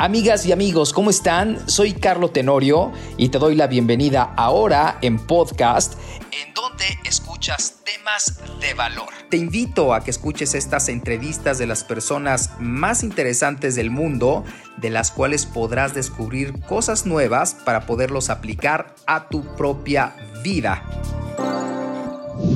Amigas 0.00 0.46
y 0.46 0.52
amigos, 0.52 0.94
¿cómo 0.94 1.10
están? 1.10 1.68
Soy 1.68 1.92
Carlo 1.92 2.30
Tenorio 2.30 2.90
y 3.18 3.28
te 3.28 3.38
doy 3.38 3.54
la 3.54 3.66
bienvenida 3.66 4.32
ahora 4.34 4.96
en 5.02 5.18
podcast 5.18 5.92
en 6.32 6.54
donde 6.54 6.86
escuchas 7.04 7.80
temas 7.84 8.40
de 8.62 8.72
valor. 8.72 9.10
Te 9.28 9.36
invito 9.36 9.92
a 9.92 10.02
que 10.02 10.10
escuches 10.10 10.54
estas 10.54 10.88
entrevistas 10.88 11.58
de 11.58 11.66
las 11.66 11.84
personas 11.84 12.52
más 12.58 13.02
interesantes 13.02 13.74
del 13.74 13.90
mundo, 13.90 14.42
de 14.78 14.88
las 14.88 15.10
cuales 15.10 15.44
podrás 15.44 15.92
descubrir 15.92 16.58
cosas 16.60 17.04
nuevas 17.04 17.54
para 17.54 17.84
poderlos 17.84 18.30
aplicar 18.30 18.94
a 19.06 19.28
tu 19.28 19.44
propia 19.54 20.16
vida. 20.42 20.82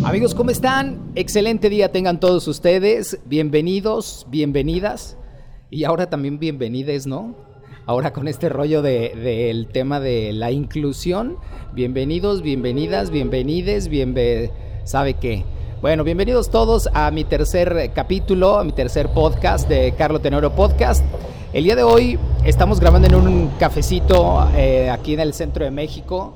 Amigos, 0.02 0.34
¿cómo 0.34 0.48
están? 0.48 1.12
Excelente 1.14 1.68
día 1.68 1.92
tengan 1.92 2.20
todos 2.20 2.48
ustedes. 2.48 3.18
Bienvenidos, 3.26 4.24
bienvenidas. 4.30 5.18
Y 5.70 5.84
ahora 5.84 6.10
también 6.10 6.38
bienvenides, 6.38 7.06
¿no? 7.06 7.34
Ahora 7.86 8.12
con 8.12 8.28
este 8.28 8.48
rollo 8.48 8.82
del 8.82 9.22
de, 9.22 9.68
tema 9.72 9.98
de 9.98 10.32
la 10.32 10.50
inclusión. 10.50 11.36
Bienvenidos, 11.72 12.42
bienvenidas, 12.42 13.10
bienvenides, 13.10 13.88
bienve... 13.88 14.52
¿Sabe 14.84 15.14
qué? 15.14 15.44
Bueno, 15.80 16.04
bienvenidos 16.04 16.50
todos 16.50 16.90
a 16.92 17.10
mi 17.10 17.24
tercer 17.24 17.90
capítulo, 17.94 18.58
a 18.58 18.64
mi 18.64 18.72
tercer 18.72 19.08
podcast 19.08 19.66
de 19.66 19.94
Carlo 19.96 20.20
Tenoro 20.20 20.54
Podcast. 20.54 21.02
El 21.54 21.64
día 21.64 21.76
de 21.76 21.82
hoy 21.82 22.18
estamos 22.44 22.80
grabando 22.80 23.08
en 23.08 23.14
un 23.14 23.48
cafecito 23.58 24.46
eh, 24.54 24.90
aquí 24.90 25.14
en 25.14 25.20
el 25.20 25.32
centro 25.32 25.64
de 25.64 25.70
México. 25.70 26.34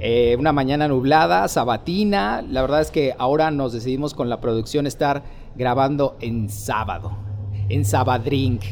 Eh, 0.00 0.36
una 0.38 0.52
mañana 0.52 0.88
nublada, 0.88 1.46
sabatina. 1.48 2.42
La 2.42 2.62
verdad 2.62 2.80
es 2.80 2.90
que 2.90 3.14
ahora 3.18 3.50
nos 3.50 3.74
decidimos 3.74 4.14
con 4.14 4.30
la 4.30 4.40
producción 4.40 4.86
estar 4.86 5.22
grabando 5.54 6.16
en 6.20 6.48
sábado 6.48 7.23
en 7.68 7.84
Sabadrink. 7.84 8.62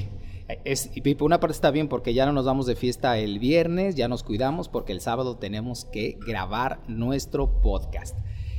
Es, 0.65 0.91
y 0.95 1.17
una 1.23 1.41
parte 1.41 1.55
está 1.55 1.71
bien 1.71 1.89
porque 1.89 2.15
ya 2.15 2.27
no 2.27 2.33
nos 2.33 2.45
vamos 2.45 2.67
de 2.67 2.77
fiesta 2.77 3.19
el 3.19 3.39
viernes, 3.39 3.95
ya 3.95 4.09
nos 4.09 4.23
cuidamos 4.23 4.69
porque 4.69 4.93
el 4.93 5.01
sábado 5.01 5.37
tenemos 5.37 5.87
que 5.87 6.19
grabar 6.27 6.81
nuestro 6.89 7.63
podcast. 7.63 8.17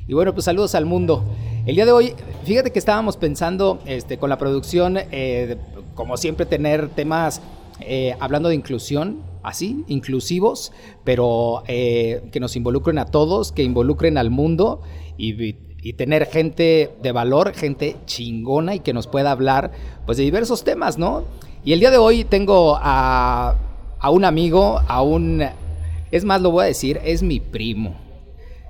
Y 0.07 0.13
bueno, 0.13 0.33
pues 0.33 0.45
saludos 0.45 0.75
al 0.75 0.85
mundo. 0.85 1.23
El 1.65 1.75
día 1.75 1.85
de 1.85 1.91
hoy, 1.91 2.13
fíjate 2.43 2.71
que 2.71 2.79
estábamos 2.79 3.15
pensando 3.15 3.79
este, 3.85 4.17
con 4.17 4.29
la 4.29 4.37
producción, 4.37 4.97
eh, 4.97 5.57
como 5.93 6.17
siempre, 6.17 6.45
tener 6.45 6.89
temas 6.89 7.41
eh, 7.79 8.15
hablando 8.19 8.49
de 8.49 8.55
inclusión, 8.55 9.21
así, 9.43 9.83
inclusivos, 9.87 10.71
pero 11.03 11.63
eh, 11.67 12.27
que 12.31 12.39
nos 12.39 12.55
involucren 12.55 12.97
a 12.97 13.05
todos, 13.05 13.51
que 13.51 13.63
involucren 13.63 14.17
al 14.17 14.29
mundo 14.29 14.81
y 15.17 15.53
y 15.83 15.93
tener 15.93 16.27
gente 16.27 16.91
de 17.01 17.11
valor, 17.11 17.53
gente 17.53 17.97
chingona 18.05 18.75
y 18.75 18.79
que 18.79 18.93
nos 18.93 19.07
pueda 19.07 19.31
hablar 19.31 19.71
pues 20.05 20.17
de 20.17 20.23
diversos 20.23 20.63
temas, 20.63 20.97
¿no? 20.97 21.25
Y 21.65 21.73
el 21.73 21.81
día 21.81 21.91
de 21.91 21.97
hoy 21.97 22.23
tengo 22.23 22.77
a, 22.81 23.57
a 23.99 24.09
un 24.09 24.23
amigo, 24.23 24.81
a 24.87 25.01
un... 25.01 25.43
Es 26.09 26.23
más, 26.23 26.41
lo 26.41 26.51
voy 26.51 26.63
a 26.63 26.67
decir, 26.67 27.01
es 27.03 27.21
mi 27.21 27.39
primo. 27.41 27.95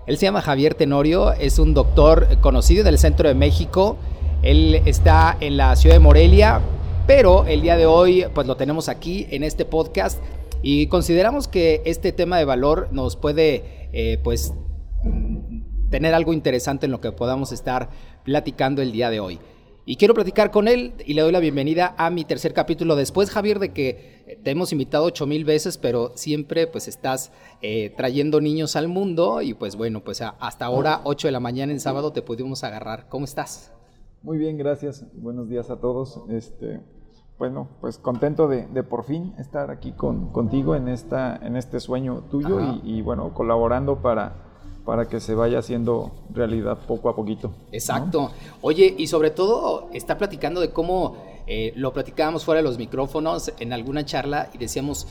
Él 0.08 0.18
se 0.18 0.26
llama 0.26 0.42
Javier 0.42 0.74
Tenorio, 0.74 1.34
es 1.34 1.60
un 1.60 1.74
doctor 1.74 2.40
conocido 2.42 2.84
del 2.84 2.98
centro 2.98 3.28
de 3.28 3.36
México. 3.36 3.98
Él 4.42 4.82
está 4.86 5.38
en 5.40 5.56
la 5.56 5.76
ciudad 5.76 5.96
de 5.96 6.00
Morelia, 6.00 6.62
pero 7.06 7.46
el 7.46 7.62
día 7.62 7.78
de 7.78 7.86
hoy 7.86 8.26
pues 8.34 8.48
lo 8.48 8.58
tenemos 8.58 8.90
aquí 8.90 9.28
en 9.30 9.44
este 9.44 9.66
podcast 9.66 10.20
y 10.64 10.88
consideramos 10.88 11.48
que 11.48 11.82
este 11.86 12.12
tema 12.12 12.38
de 12.38 12.46
valor 12.46 12.88
nos 12.92 13.18
puede 13.18 13.90
eh, 13.94 14.20
pues 14.24 14.54
tener 15.94 16.16
algo 16.16 16.34
interesante 16.34 16.88
en 16.88 16.92
lo 16.92 17.00
que 17.00 17.12
podamos 17.12 17.52
estar 17.52 17.88
platicando 18.24 18.82
el 18.82 18.92
día 18.92 19.12
de 19.12 19.20
hoy. 19.20 19.40
Y 19.86 19.98
quiero 19.98 20.16
platicar 20.16 20.50
con 20.50 20.68
él 20.68 20.96
y 21.06 21.14
le 21.14 21.22
doy 21.22 21.32
la 21.32 21.40
bienvenida 21.40 21.94
a 22.00 22.10
mi 22.10 22.26
tercer 22.26 22.52
capítulo. 22.52 22.96
Después, 22.96 23.30
Javier, 23.30 23.60
de 23.60 23.74
que 23.74 24.40
te 24.42 24.50
hemos 24.50 24.72
invitado 24.72 25.04
ocho 25.04 25.28
mil 25.28 25.46
veces, 25.46 25.78
pero 25.78 26.14
siempre 26.16 26.66
pues 26.66 26.88
estás 26.88 27.32
eh, 27.62 27.94
trayendo 27.96 28.42
niños 28.42 28.76
al 28.76 28.88
mundo 28.88 29.44
y 29.44 29.54
pues 29.54 29.76
bueno, 29.76 30.04
pues 30.04 30.24
hasta 30.24 30.66
ahora, 30.66 31.02
8 31.04 31.28
de 31.28 31.32
la 31.32 31.40
mañana 31.40 31.72
en 31.72 31.80
sábado, 31.80 32.12
te 32.12 32.24
pudimos 32.24 32.64
agarrar. 32.64 33.08
¿Cómo 33.08 33.26
estás? 33.26 33.72
Muy 34.24 34.40
bien, 34.40 34.58
gracias. 34.58 35.06
Buenos 35.14 35.48
días 35.48 35.70
a 35.70 35.80
todos. 35.80 36.22
Este, 36.28 36.80
bueno, 37.38 37.68
pues 37.82 38.00
contento 38.00 38.48
de, 38.48 38.66
por 38.82 39.04
fin 39.04 39.36
estar 39.38 39.70
aquí 39.70 39.92
con, 39.92 40.32
contigo 40.32 40.76
en, 40.76 40.88
esta, 40.88 41.36
en 41.36 41.56
este 41.56 41.80
sueño 41.80 42.24
tuyo 42.32 42.60
y, 42.62 42.82
y 42.84 43.02
bueno, 43.04 43.32
colaborando 43.36 44.02
para 44.02 44.53
para 44.86 45.08
que 45.08 45.20
se 45.20 45.36
vaya 45.36 45.60
haciendo 45.60 46.12
realidad 46.34 46.78
poco 46.88 47.10
a 47.10 47.16
poquito. 47.16 47.54
Exacto. 47.72 48.32
Oye, 48.62 48.94
y 48.98 49.08
sobre 49.08 49.32
todo 49.32 49.90
está 49.94 50.18
platicando 50.18 50.60
de 50.60 50.72
cómo 50.72 51.18
eh, 51.48 51.74
lo 51.76 51.94
platicábamos 51.94 52.44
fuera 52.46 52.62
de 52.62 52.64
los 52.64 52.78
micrófonos 52.78 53.54
en 53.60 53.74
alguna 53.74 54.06
charla 54.06 54.50
y 54.54 54.58
decíamos, 54.58 55.08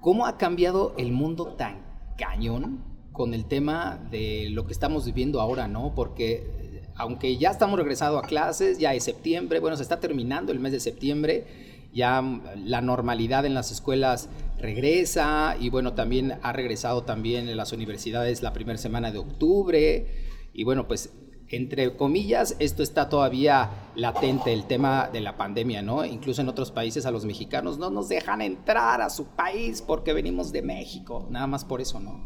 ¿cómo 0.00 0.26
ha 0.26 0.36
cambiado 0.36 0.94
el 0.98 1.12
mundo 1.12 1.54
tan 1.56 1.82
cañón 2.18 2.84
con 3.12 3.34
el 3.34 3.46
tema 3.46 3.98
de 4.10 4.48
lo 4.50 4.66
que 4.66 4.72
estamos 4.72 5.04
viviendo 5.04 5.40
ahora, 5.40 5.68
¿no? 5.68 5.94
Porque 5.94 6.46
eh, 6.58 6.88
aunque 6.96 7.36
ya 7.38 7.50
estamos 7.50 7.78
regresando 7.78 8.18
a 8.18 8.22
clases, 8.22 8.78
ya 8.78 8.94
es 8.94 9.04
septiembre, 9.04 9.60
bueno, 9.60 9.76
se 9.76 9.82
está 9.82 10.00
terminando 10.00 10.52
el 10.52 10.60
mes 10.60 10.72
de 10.72 10.80
septiembre, 10.80 11.46
ya 11.92 12.22
la 12.56 12.80
normalidad 12.80 13.44
en 13.46 13.54
las 13.54 13.72
escuelas 13.72 14.28
regresa 14.60 15.56
y 15.58 15.70
bueno, 15.70 15.94
también 15.94 16.38
ha 16.42 16.52
regresado 16.52 17.02
también 17.02 17.48
en 17.48 17.56
las 17.56 17.72
universidades 17.72 18.42
la 18.42 18.52
primera 18.52 18.78
semana 18.78 19.10
de 19.10 19.18
octubre 19.18 20.06
y 20.52 20.64
bueno, 20.64 20.86
pues 20.86 21.12
entre 21.48 21.96
comillas, 21.96 22.54
esto 22.60 22.82
está 22.84 23.08
todavía 23.08 23.70
latente, 23.96 24.52
el 24.52 24.66
tema 24.66 25.10
de 25.12 25.20
la 25.20 25.36
pandemia, 25.36 25.82
¿no? 25.82 26.04
Incluso 26.04 26.42
en 26.42 26.48
otros 26.48 26.70
países 26.70 27.06
a 27.06 27.10
los 27.10 27.24
mexicanos 27.24 27.76
no 27.76 27.90
nos 27.90 28.08
dejan 28.08 28.40
entrar 28.40 29.02
a 29.02 29.10
su 29.10 29.26
país 29.26 29.82
porque 29.82 30.12
venimos 30.12 30.52
de 30.52 30.62
México, 30.62 31.26
nada 31.28 31.48
más 31.48 31.64
por 31.64 31.80
eso, 31.80 31.98
¿no? 31.98 32.22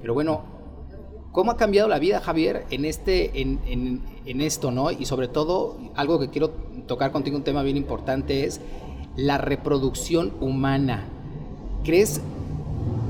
Pero 0.00 0.14
bueno, 0.14 0.44
¿cómo 1.32 1.50
ha 1.50 1.56
cambiado 1.56 1.88
la 1.88 1.98
vida, 1.98 2.20
Javier, 2.20 2.64
en, 2.70 2.84
este, 2.84 3.40
en, 3.40 3.60
en, 3.66 4.04
en 4.24 4.40
esto, 4.40 4.70
¿no? 4.70 4.92
Y 4.92 5.04
sobre 5.04 5.26
todo, 5.26 5.76
algo 5.96 6.20
que 6.20 6.30
quiero 6.30 6.50
tocar 6.86 7.10
contigo, 7.10 7.36
un 7.36 7.44
tema 7.44 7.64
bien 7.64 7.76
importante 7.76 8.44
es 8.44 8.60
la 9.16 9.36
reproducción 9.38 10.32
humana. 10.40 11.19
¿Crees 11.84 12.20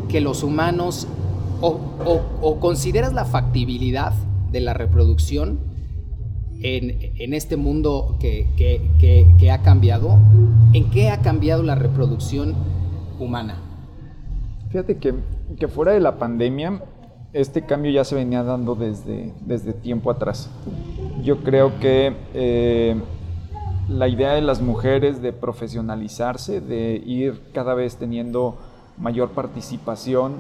que 0.09 0.21
los 0.21 0.43
humanos 0.43 1.07
o, 1.61 2.59
consideras 2.61 3.13
la 3.13 3.25
factibilidad 3.25 4.13
de 4.51 4.61
la 4.61 4.75
reproducción 4.75 5.61
en, 6.63 7.35
este 7.35 7.57
mundo 7.57 8.17
que, 8.21 9.51
ha 9.53 9.63
cambiado? 9.63 10.19
¿En 10.73 10.91
qué 10.91 11.11
ha 11.11 11.21
cambiado 11.21 11.63
la 11.63 11.75
reproducción 11.75 12.55
humana? 13.19 13.57
Fíjate 14.71 14.99
que, 14.99 15.69
fuera 15.69 15.93
de 15.93 16.01
la 16.01 16.19
pandemia, 16.19 16.83
este 17.33 17.63
cambio 17.63 17.91
ya 17.91 18.05
se 18.05 18.15
venía 18.15 18.43
dando 18.43 18.75
desde, 18.75 19.73
tiempo 19.75 20.11
atrás. 20.11 20.51
Yo 21.23 21.39
creo 21.43 21.79
que 21.81 22.15
eh, 22.35 22.97
la 23.91 24.07
idea 24.07 24.35
de 24.35 24.41
las 24.41 24.63
mujeres 24.63 25.21
de 25.21 25.33
profesionalizarse, 25.33 26.61
de 26.61 27.03
ir 27.05 27.43
cada 27.53 27.75
vez 27.75 27.97
teniendo 27.97 28.57
mayor 28.97 29.31
participación 29.31 30.37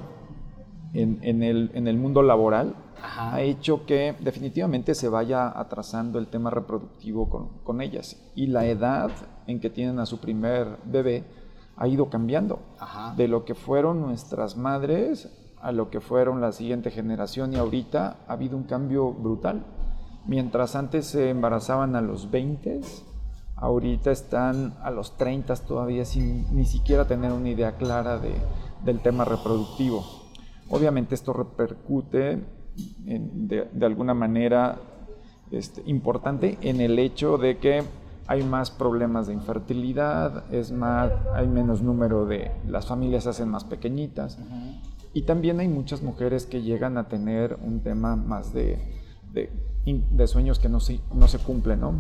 en, 0.95 1.43
el, 1.43 1.97
mundo 1.97 2.23
laboral, 2.23 2.75
ha 3.03 3.41
hecho 3.41 3.87
que 3.87 4.15
definitivamente 4.21 4.95
se 4.95 5.09
vaya 5.09 5.49
atrasando 5.59 6.19
el 6.19 6.29
tema 6.29 6.51
reproductivo 6.51 7.51
con, 7.65 7.81
ellas. 7.81 8.17
Y 8.37 8.47
la 8.47 8.67
edad 8.67 9.11
en 9.49 9.61
que 9.61 9.71
tienen 9.71 9.99
a 9.99 10.07
su 10.07 10.19
primer 10.19 10.79
bebé 10.85 11.25
ha 11.77 11.89
ido 11.89 12.09
cambiando. 12.09 12.61
De 13.17 13.27
lo 13.27 13.45
que 13.45 13.57
fueron 13.57 14.01
nuestras 14.01 14.57
madres 14.57 15.29
a 15.61 15.73
lo 15.73 15.91
que 15.91 16.01
fueron 16.01 16.41
la 16.41 16.53
siguiente 16.53 16.91
generación 16.91 17.53
y 17.53 17.57
ahorita 17.57 18.19
ha 18.29 18.33
habido 18.33 18.57
un 18.57 18.65
cambio 18.65 19.13
brutal. 19.13 19.65
Mientras 20.27 20.77
antes 20.77 21.07
se 21.07 21.31
embarazaban 21.31 21.97
a 21.97 22.01
los 22.01 22.31
20, 22.31 22.81
ahorita 23.61 24.11
están 24.11 24.75
a 24.83 24.91
los 24.91 25.17
30 25.17 25.55
todavía 25.57 26.05
sin 26.05 26.55
ni 26.57 26.65
siquiera 26.65 27.07
tener 27.07 27.33
una 27.33 27.51
idea 27.51 27.77
clara 27.77 28.19
de, 28.19 28.35
del 28.85 29.01
tema 29.01 29.25
reproductivo. 29.25 30.05
Obviamente 30.69 31.15
esto 31.15 31.33
repercute 31.33 32.43
de, 33.05 33.87
alguna 33.87 34.15
manera 34.15 34.79
este, 35.51 35.83
importante 35.87 36.59
en 36.63 36.81
el 36.81 36.99
hecho 36.99 37.37
de 37.39 37.59
que 37.59 37.83
hay 38.27 38.45
más 38.45 38.71
problemas 38.71 39.27
de 39.27 39.35
infertilidad, 39.35 40.45
es 40.53 40.71
más, 40.71 41.11
hay 41.35 41.49
menos 41.49 41.83
número 41.83 42.27
de, 42.27 42.53
las 42.67 42.87
familias 42.87 43.25
se 43.25 43.31
hacen 43.31 43.49
más 43.49 43.65
pequeñitas 43.65 44.39
y 45.13 45.23
también 45.23 45.59
hay 45.59 45.69
muchas 45.69 46.03
mujeres 46.03 46.47
que 46.47 46.63
llegan 46.63 46.97
a 46.97 47.09
tener 47.09 47.59
un 47.63 47.81
tema 47.81 48.15
más 48.15 48.55
de, 48.55 48.79
de, 49.33 49.51
sueños 50.27 50.59
que 50.59 50.69
no 50.69 50.81
se, 50.81 51.01
no 51.15 51.29
se 51.29 51.39
cumplen, 51.39 51.81
¿no? 51.81 51.95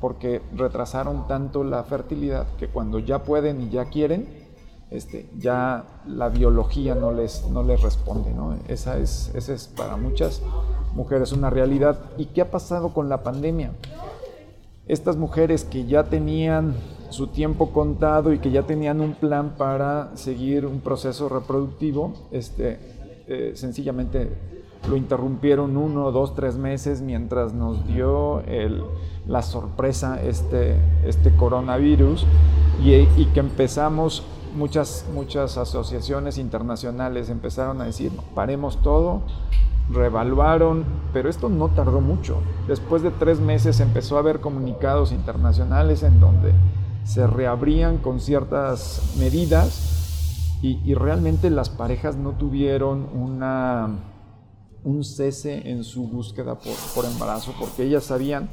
porque 0.00 0.42
retrasaron 0.54 1.26
tanto 1.26 1.64
la 1.64 1.82
fertilidad 1.84 2.46
que 2.58 2.68
cuando 2.68 2.98
ya 2.98 3.22
pueden 3.22 3.62
y 3.62 3.70
ya 3.70 3.86
quieren, 3.86 4.28
este, 4.90 5.26
ya 5.38 5.84
la 6.06 6.28
biología 6.28 6.94
no 6.94 7.12
les, 7.12 7.48
no 7.50 7.62
les 7.62 7.80
responde. 7.80 8.32
¿no? 8.32 8.56
Esa, 8.68 8.98
es, 8.98 9.32
esa 9.34 9.54
es 9.54 9.66
para 9.66 9.96
muchas 9.96 10.42
mujeres 10.94 11.32
una 11.32 11.50
realidad. 11.50 11.98
¿Y 12.18 12.26
qué 12.26 12.42
ha 12.42 12.50
pasado 12.50 12.92
con 12.92 13.08
la 13.08 13.22
pandemia? 13.22 13.72
Estas 14.86 15.16
mujeres 15.16 15.64
que 15.64 15.86
ya 15.86 16.04
tenían 16.04 16.74
su 17.08 17.28
tiempo 17.28 17.70
contado 17.70 18.32
y 18.32 18.38
que 18.38 18.50
ya 18.50 18.64
tenían 18.64 19.00
un 19.00 19.14
plan 19.14 19.54
para 19.56 20.16
seguir 20.16 20.66
un 20.66 20.80
proceso 20.80 21.28
reproductivo, 21.28 22.12
este, 22.30 22.78
eh, 23.26 23.52
sencillamente 23.54 24.30
lo 24.88 24.96
interrumpieron 24.96 25.76
uno, 25.76 26.12
dos, 26.12 26.34
tres 26.34 26.56
meses 26.56 27.00
mientras 27.00 27.52
nos 27.54 27.86
dio 27.86 28.42
la 29.26 29.42
sorpresa 29.42 30.22
este, 30.22 30.76
este 31.04 31.34
coronavirus 31.36 32.26
y, 32.82 33.26
que 33.26 33.40
empezamos, 33.40 34.24
muchas, 34.56 35.06
muchas 35.14 35.56
asociaciones 35.56 36.38
internacionales 36.38 37.30
empezaron 37.30 37.80
a 37.80 37.84
decir, 37.84 38.12
paremos 38.34 38.82
todo, 38.82 39.22
reevaluaron, 39.90 40.84
pero 41.12 41.28
esto 41.28 41.48
no 41.48 41.68
tardó 41.68 42.00
mucho. 42.00 42.38
Después 42.66 43.02
de 43.02 43.10
tres 43.10 43.40
meses 43.40 43.80
empezó 43.80 44.16
a 44.16 44.20
haber 44.20 44.40
comunicados 44.40 45.12
internacionales 45.12 46.02
en 46.02 46.20
donde 46.20 46.52
se 47.04 47.26
reabrían 47.26 47.98
con 47.98 48.20
ciertas 48.20 49.14
medidas 49.18 50.58
y, 50.62 50.94
realmente 50.94 51.50
las 51.50 51.68
parejas 51.68 52.16
no 52.16 52.32
tuvieron 52.32 53.06
una, 53.14 53.98
un 54.84 55.02
cese 55.04 55.68
en 55.70 55.82
su 55.82 56.06
búsqueda 56.06 56.58
por, 56.58 57.04
embarazo 57.04 57.54
porque 57.58 57.84
ellas 57.84 58.04
sabían 58.04 58.50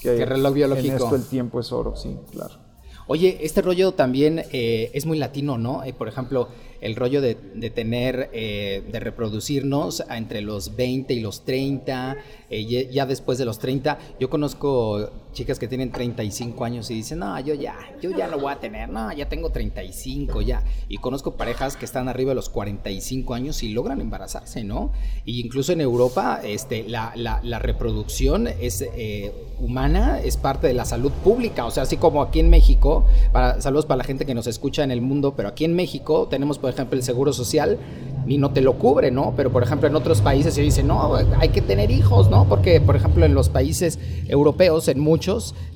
que 0.00 0.24
reloj 0.24 0.54
biológico. 0.54 0.88
en 0.88 1.02
esto 1.02 1.16
el 1.16 1.24
tiempo 1.24 1.60
es 1.60 1.72
oro, 1.72 1.96
sí, 1.96 2.16
claro. 2.30 2.64
Oye, 3.06 3.38
este 3.42 3.60
rollo 3.60 3.92
también 3.92 4.44
eh, 4.50 4.90
es 4.94 5.04
muy 5.04 5.18
latino, 5.18 5.58
¿no? 5.58 5.84
Eh, 5.84 5.92
por 5.92 6.08
ejemplo, 6.08 6.48
el 6.80 6.96
rollo 6.96 7.20
de, 7.20 7.34
tener, 7.74 8.30
eh, 8.32 8.82
de 8.90 9.00
reproducirnos 9.00 10.02
entre 10.08 10.40
los 10.40 10.74
20 10.74 11.12
y 11.12 11.20
los 11.20 11.44
30, 11.44 12.16
ya 12.48 13.06
después 13.06 13.36
de 13.36 13.44
los 13.44 13.58
30. 13.58 13.98
Yo 14.18 14.30
conozco 14.30 15.10
chicas 15.34 15.58
que 15.58 15.68
tienen 15.68 15.90
35 15.90 16.64
años 16.64 16.90
y 16.90 16.94
dicen, 16.94 17.18
no, 17.18 17.38
yo 17.40 17.54
ya, 17.54 17.76
yo 18.00 18.10
ya 18.10 18.28
lo 18.28 18.38
voy 18.38 18.52
a 18.52 18.60
tener, 18.60 18.88
no, 18.88 19.12
ya 19.12 19.28
tengo 19.28 19.50
35 19.50 20.40
ya. 20.42 20.62
Y 20.88 20.98
conozco 20.98 21.34
parejas 21.34 21.76
que 21.76 21.84
están 21.84 22.08
arriba 22.08 22.30
de 22.30 22.36
los 22.36 22.48
45 22.48 23.34
años 23.34 23.62
y 23.62 23.70
logran 23.70 24.00
embarazarse, 24.00 24.64
¿no? 24.64 24.92
Y 25.24 25.40
incluso 25.40 25.72
en 25.72 25.80
Europa, 25.80 26.40
este, 26.42 26.88
la, 26.88 27.12
la, 27.14 27.58
reproducción 27.58 28.46
es 28.46 28.82
eh, 28.82 29.32
humana, 29.60 30.20
es 30.20 30.36
parte 30.36 30.66
de 30.66 30.74
la 30.74 30.84
salud 30.84 31.12
pública, 31.12 31.64
o 31.66 31.70
sea, 31.70 31.84
así 31.84 31.96
como 31.96 32.22
aquí 32.22 32.40
en 32.40 32.50
México, 32.50 33.06
para, 33.32 33.60
saludos 33.60 33.86
para 33.86 33.98
la 33.98 34.04
gente 34.04 34.26
que 34.26 34.34
nos 34.34 34.46
escucha 34.46 34.84
en 34.84 34.90
el 34.90 35.00
mundo, 35.00 35.34
pero 35.36 35.48
aquí 35.48 35.64
en 35.64 35.74
México 35.74 36.28
tenemos, 36.30 36.58
por 36.58 36.70
ejemplo, 36.70 36.96
el 36.96 37.02
Seguro 37.02 37.32
Social 37.32 37.78
y 38.26 38.38
no 38.38 38.50
te 38.50 38.60
lo 38.60 38.74
cubre, 38.74 39.10
¿no? 39.10 39.34
Pero, 39.36 39.50
por 39.50 39.62
ejemplo, 39.62 39.88
en 39.88 39.96
otros 39.96 40.20
países 40.20 40.54
se 40.54 40.62
dice, 40.62 40.82
no, 40.82 41.16
hay 41.38 41.48
que 41.50 41.60
tener 41.60 41.90
hijos, 41.90 42.30
¿no? 42.30 42.46
Porque, 42.48 42.80
por 42.80 42.96
ejemplo, 42.96 43.24
en 43.24 43.34
los 43.34 43.48
países 43.48 43.98
europeos, 44.28 44.88
en 44.88 45.00
muchos 45.00 45.23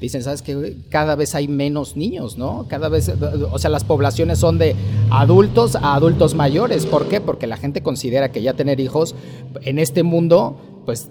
dicen, 0.00 0.22
¿sabes 0.22 0.42
que 0.42 0.76
Cada 0.90 1.14
vez 1.14 1.34
hay 1.34 1.48
menos 1.48 1.96
niños, 1.96 2.38
¿no? 2.38 2.66
Cada 2.68 2.88
vez, 2.88 3.08
o 3.08 3.58
sea, 3.58 3.70
las 3.70 3.84
poblaciones 3.84 4.38
son 4.38 4.58
de 4.58 4.74
adultos 5.10 5.76
a 5.76 5.94
adultos 5.94 6.34
mayores. 6.34 6.86
¿Por 6.86 7.08
qué? 7.08 7.20
Porque 7.20 7.46
la 7.46 7.56
gente 7.56 7.82
considera 7.82 8.30
que 8.30 8.42
ya 8.42 8.54
tener 8.54 8.80
hijos 8.80 9.14
en 9.62 9.78
este 9.78 10.02
mundo, 10.02 10.82
pues 10.84 11.10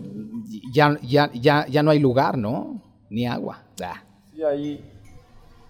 ya, 0.73 0.97
ya, 1.01 1.31
ya, 1.33 1.65
ya 1.67 1.83
no 1.83 1.91
hay 1.91 1.99
lugar, 1.99 2.37
¿no? 2.37 2.81
Ni 3.09 3.25
agua. 3.25 3.63
Sí, 4.33 4.43
hay, 4.43 4.81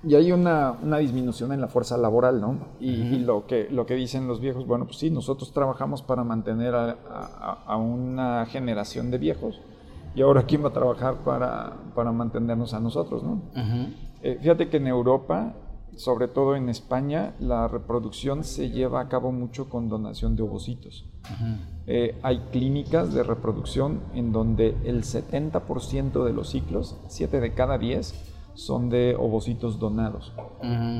y 0.03 0.15
hay 0.15 0.31
una, 0.31 0.75
una, 0.83 0.97
disminución 0.97 1.51
en 1.51 1.61
la 1.61 1.67
fuerza 1.67 1.97
laboral, 1.97 2.39
¿no? 2.41 2.59
Y, 2.79 3.19
lo, 3.19 3.45
que, 3.45 3.67
lo 3.69 3.85
que 3.85 3.95
dicen 3.95 4.27
los 4.27 4.39
viejos, 4.39 4.65
bueno, 4.65 4.85
pues 4.85 4.97
sí, 4.97 5.09
nosotros 5.09 5.51
trabajamos 5.51 6.01
para 6.01 6.23
mantener 6.23 6.75
a, 6.75 6.91
a 7.65 7.77
una 7.77 8.45
generación 8.45 9.11
de 9.11 9.17
viejos 9.17 9.59
y 10.15 10.21
ahora 10.21 10.43
quién 10.43 10.63
va 10.63 10.69
a 10.69 10.73
trabajar 10.73 11.23
para, 11.23 11.73
para 11.95 12.11
mantenernos 12.11 12.73
a 12.73 12.79
nosotros, 12.79 13.23
¿no? 13.23 13.41
Eh, 14.21 14.37
fíjate 14.41 14.69
que 14.69 14.77
en 14.77 14.87
Europa, 14.87 15.53
sobre 15.95 16.27
todo 16.27 16.55
en 16.55 16.69
España, 16.69 17.33
la 17.39 17.67
reproducción 17.67 18.43
se 18.43 18.69
lleva 18.69 19.01
a 19.01 19.07
cabo 19.09 19.31
mucho 19.31 19.69
con 19.69 19.89
donación 19.89 20.35
de 20.35 20.43
ovocitos. 20.43 21.05
Eh, 21.85 22.17
hay 22.23 22.39
clínicas 22.51 23.13
de 23.13 23.23
reproducción 23.23 24.01
en 24.13 24.31
donde 24.31 24.75
el 24.83 25.03
70% 25.03 26.23
de 26.23 26.33
los 26.33 26.49
ciclos, 26.49 26.97
7 27.07 27.39
de 27.39 27.53
cada 27.53 27.77
10, 27.77 28.13
son 28.55 28.89
de 28.89 29.15
ovocitos 29.15 29.77
donados. 29.79 30.33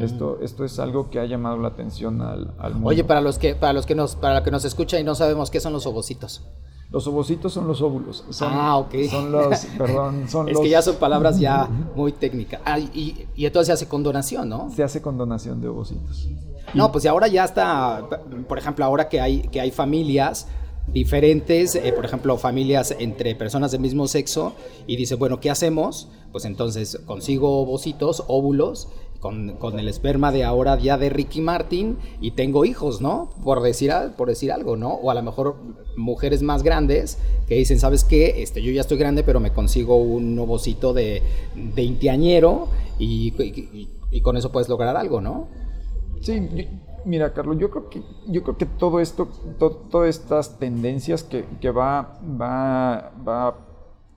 esto, 0.01 0.39
esto 0.41 0.63
es 0.63 0.77
algo 0.77 1.09
que 1.09 1.19
ha 1.19 1.25
llamado 1.25 1.57
la 1.57 1.69
atención 1.69 2.21
al, 2.21 2.53
al 2.59 2.73
mundo. 2.73 2.89
Oye, 2.89 3.03
para 3.03 3.19
los 3.19 3.39
que, 3.39 3.55
para 3.55 3.73
los 3.73 3.87
que 3.87 3.95
nos, 3.95 4.15
para 4.15 4.35
los 4.35 4.43
que 4.43 4.51
nos 4.51 4.63
escuchan 4.63 5.01
y 5.01 5.03
no 5.03 5.15
sabemos 5.15 5.49
qué 5.49 5.59
son 5.59 5.73
los 5.73 5.87
ovocitos. 5.87 6.43
Los 6.89 7.05
ovocitos 7.07 7.51
son 7.51 7.67
los 7.67 7.81
óvulos. 7.81 8.23
Son, 8.29 8.49
ah, 8.53 8.77
ok. 8.77 8.95
Son 9.09 9.31
los, 9.31 9.65
perdón, 9.77 10.29
son 10.29 10.47
es 10.47 10.57
que 10.57 10.69
ya 10.69 10.81
son 10.81 10.95
palabras 10.95 11.39
ya 11.39 11.67
muy 11.95 12.13
técnicas. 12.13 12.61
Ah, 12.63 12.79
y, 12.79 13.27
y, 13.35 13.45
entonces 13.45 13.67
se 13.67 13.73
hace 13.73 13.87
con 13.87 14.03
donación, 14.03 14.47
¿no? 14.47 14.71
Se 14.73 14.83
hace 14.83 15.01
con 15.01 15.17
donación 15.17 15.59
de 15.61 15.67
ovocitos. 15.67 16.29
No, 16.73 16.91
pues 16.91 17.05
y 17.05 17.07
ahora 17.07 17.27
ya 17.27 17.43
está, 17.43 18.07
por 18.47 18.57
ejemplo, 18.57 18.85
ahora 18.85 19.09
que 19.09 19.19
hay, 19.19 19.41
que 19.43 19.59
hay 19.59 19.71
familias 19.71 20.47
diferentes, 20.87 21.75
eh, 21.75 21.91
por 21.93 22.05
ejemplo, 22.05 22.37
familias 22.37 22.95
entre 22.97 23.35
personas 23.35 23.71
del 23.71 23.81
mismo 23.81 24.07
sexo, 24.07 24.53
y 24.85 24.95
dice, 24.95 25.15
bueno, 25.15 25.39
¿qué 25.39 25.49
hacemos? 25.49 26.09
Pues 26.31 26.45
entonces 26.45 26.99
consigo 27.05 27.61
ovocitos, 27.61 28.23
óvulos, 28.27 28.89
con, 29.19 29.79
el 29.79 29.87
esperma 29.87 30.31
de 30.31 30.43
ahora 30.43 30.77
ya 30.77 30.97
de 30.97 31.09
Ricky 31.09 31.41
Martin 31.41 31.97
y 32.21 32.31
tengo 32.31 32.65
hijos, 32.65 33.01
¿no? 33.01 33.29
Por 33.43 33.61
decir, 33.61 33.91
por 34.15 34.29
decir 34.29 34.51
algo, 34.51 34.77
¿no? 34.77 34.89
O 34.89 35.11
a 35.11 35.13
lo 35.13 35.23
mejor 35.23 35.55
mujeres 35.95 36.41
más 36.41 36.63
grandes 36.63 37.19
que 37.47 37.55
dicen, 37.55 37.79
¿sabes 37.79 38.03
qué? 38.03 38.41
Este, 38.43 38.61
yo 38.61 38.71
ya 38.71 38.81
estoy 38.81 38.97
grande, 38.97 39.23
pero 39.23 39.39
me 39.39 39.51
consigo 39.51 39.97
un 39.97 40.37
ovocito 40.37 40.93
de 40.93 41.23
veinteañero 41.55 42.67
y, 42.99 43.33
y, 44.11 44.21
con 44.21 44.37
eso 44.37 44.51
puedes 44.51 44.69
lograr 44.69 44.95
algo, 44.97 45.21
¿no? 45.21 45.47
Sí, 46.21 46.49
mira, 47.05 47.33
Carlos, 47.33 47.57
yo 47.59 47.69
creo 47.69 47.89
que, 47.89 48.01
yo 48.27 48.43
creo 48.43 48.57
que 48.57 48.65
todo 48.65 48.99
esto, 48.99 49.27
todas 49.59 50.09
estas 50.09 50.57
tendencias 50.59 51.23
que, 51.23 51.45
que 51.61 51.69
va, 51.69 52.19
va, 52.39 53.11
va 53.27 53.55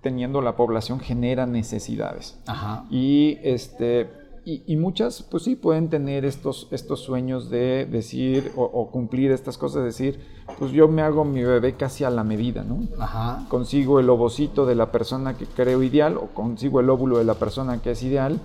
teniendo 0.00 0.40
la 0.40 0.56
población 0.56 1.00
genera 1.00 1.46
necesidades. 1.46 2.38
Ajá. 2.46 2.86
Y 2.90 3.38
este 3.42 4.19
y, 4.44 4.76
muchas, 4.76 5.22
pues 5.22 5.44
sí, 5.44 5.54
pueden 5.54 5.90
tener 5.90 6.24
estos, 6.24 6.68
estos 6.70 7.00
sueños 7.00 7.50
de 7.50 7.86
decir 7.86 8.52
o, 8.56 8.90
cumplir 8.90 9.30
estas 9.32 9.58
cosas, 9.58 9.84
decir, 9.84 10.18
pues 10.58 10.72
yo 10.72 10.88
me 10.88 11.02
hago 11.02 11.24
mi 11.24 11.42
bebé 11.42 11.74
casi 11.74 12.04
a 12.04 12.10
la 12.10 12.24
medida, 12.24 12.64
¿no? 12.64 12.80
Ajá. 12.98 13.44
Consigo 13.48 14.00
el 14.00 14.08
ovocito 14.08 14.66
de 14.66 14.74
la 14.74 14.90
persona 14.90 15.36
que 15.36 15.46
creo 15.46 15.82
ideal 15.82 16.16
o 16.16 16.28
consigo 16.28 16.80
el 16.80 16.90
óvulo 16.90 17.18
de 17.18 17.24
la 17.24 17.34
persona 17.34 17.82
que 17.82 17.92
es 17.92 18.02
ideal, 18.02 18.40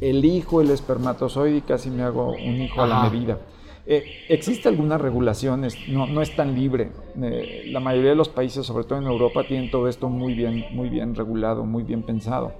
elijo 0.00 0.60
el 0.60 0.70
espermatozoide 0.70 1.58
y 1.58 1.60
casi 1.62 1.90
me 1.90 2.02
hago 2.02 2.30
un 2.32 2.62
hijo 2.62 2.80
a 2.82 2.86
la 2.86 3.10
medida. 3.10 3.38
Eh, 3.86 4.04
¿Existe 4.28 4.68
alguna 4.68 4.98
regulación? 4.98 5.66
No, 5.88 6.06
no 6.06 6.22
es 6.22 6.36
tan 6.36 6.54
libre. 6.54 6.92
Eh, 7.20 7.64
la 7.66 7.80
mayoría 7.80 8.10
de 8.10 8.16
los 8.16 8.28
países, 8.28 8.64
sobre 8.64 8.84
todo 8.84 8.98
en 8.98 9.06
Europa, 9.06 9.42
tienen 9.46 9.70
todo 9.70 9.88
esto 9.88 10.08
muy 10.08 10.34
bien, 10.34 10.64
muy 10.72 10.88
bien 10.88 11.14
regulado, 11.14 11.64
muy 11.64 11.82
bien 11.82 12.02
pensado. 12.02 12.52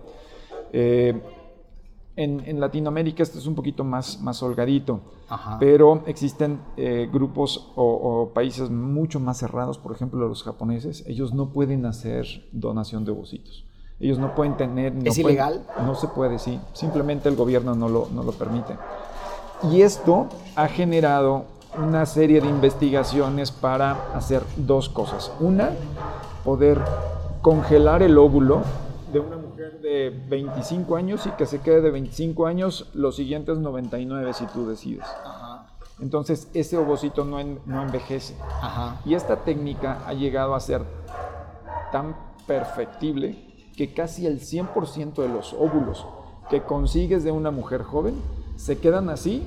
Eh, 0.72 1.14
en, 2.24 2.60
Latinoamérica 2.60 3.22
esto 3.22 3.38
es 3.38 3.46
un 3.46 3.54
poquito 3.54 3.84
más, 3.84 4.20
más 4.20 4.42
holgadito, 4.42 5.00
pero 5.58 6.02
existen 6.06 6.60
eh, 6.76 7.08
grupos 7.10 7.72
o, 7.76 8.30
países 8.34 8.70
mucho 8.70 9.20
más 9.20 9.38
cerrados, 9.38 9.78
por 9.78 9.92
ejemplo 9.92 10.28
los 10.28 10.42
japoneses, 10.42 11.04
ellos 11.06 11.32
no 11.32 11.50
pueden 11.50 11.86
hacer 11.86 12.26
donación 12.52 13.04
de 13.04 13.12
ovocitos. 13.12 13.64
Ellos 13.98 14.18
no 14.18 14.34
pueden 14.34 14.56
tener... 14.56 14.94
¿Es 15.04 15.18
ilegal? 15.18 15.62
no 15.84 15.94
se 15.94 16.08
puede, 16.08 16.38
sí. 16.38 16.58
Simplemente 16.72 17.28
el 17.28 17.36
gobierno 17.36 17.74
no 17.74 17.86
lo, 17.86 18.08
no 18.14 18.22
lo 18.22 18.32
permite. 18.32 18.74
Y 19.70 19.82
esto 19.82 20.26
ha 20.56 20.68
generado 20.68 21.44
una 21.78 22.06
serie 22.06 22.40
de 22.40 22.48
investigaciones 22.48 23.50
para 23.50 24.14
hacer 24.14 24.42
dos 24.56 24.88
cosas. 24.88 25.30
Una, 25.38 25.72
poder 26.44 26.80
congelar 27.42 28.02
el 28.02 28.16
óvulo 28.16 28.62
de 29.12 29.20
una 29.20 29.36
de 29.82 30.10
25 30.28 30.96
años 30.96 31.26
y 31.26 31.30
que 31.30 31.46
se 31.46 31.60
quede 31.60 31.80
de 31.80 31.90
25 31.90 32.46
años 32.46 32.90
los 32.94 33.16
siguientes 33.16 33.58
99 33.58 34.32
si 34.34 34.46
tú 34.46 34.66
decides. 34.66 35.06
Entonces 36.00 36.48
ese 36.54 36.78
ovocito 36.78 37.24
no, 37.24 37.42
no 37.66 37.82
envejece. 37.82 38.34
Y 39.04 39.14
esta 39.14 39.36
técnica 39.44 40.02
ha 40.06 40.14
llegado 40.14 40.54
a 40.54 40.60
ser 40.60 40.82
tan 41.92 42.16
perfectible 42.46 43.70
que 43.76 43.92
casi 43.92 44.26
el 44.26 44.40
100% 44.40 45.14
de 45.14 45.28
los 45.28 45.52
óvulos 45.52 46.06
que 46.48 46.62
consigues 46.62 47.22
de 47.24 47.30
una 47.30 47.50
mujer 47.50 47.82
joven 47.82 48.14
se 48.56 48.78
quedan 48.78 49.08
así 49.08 49.46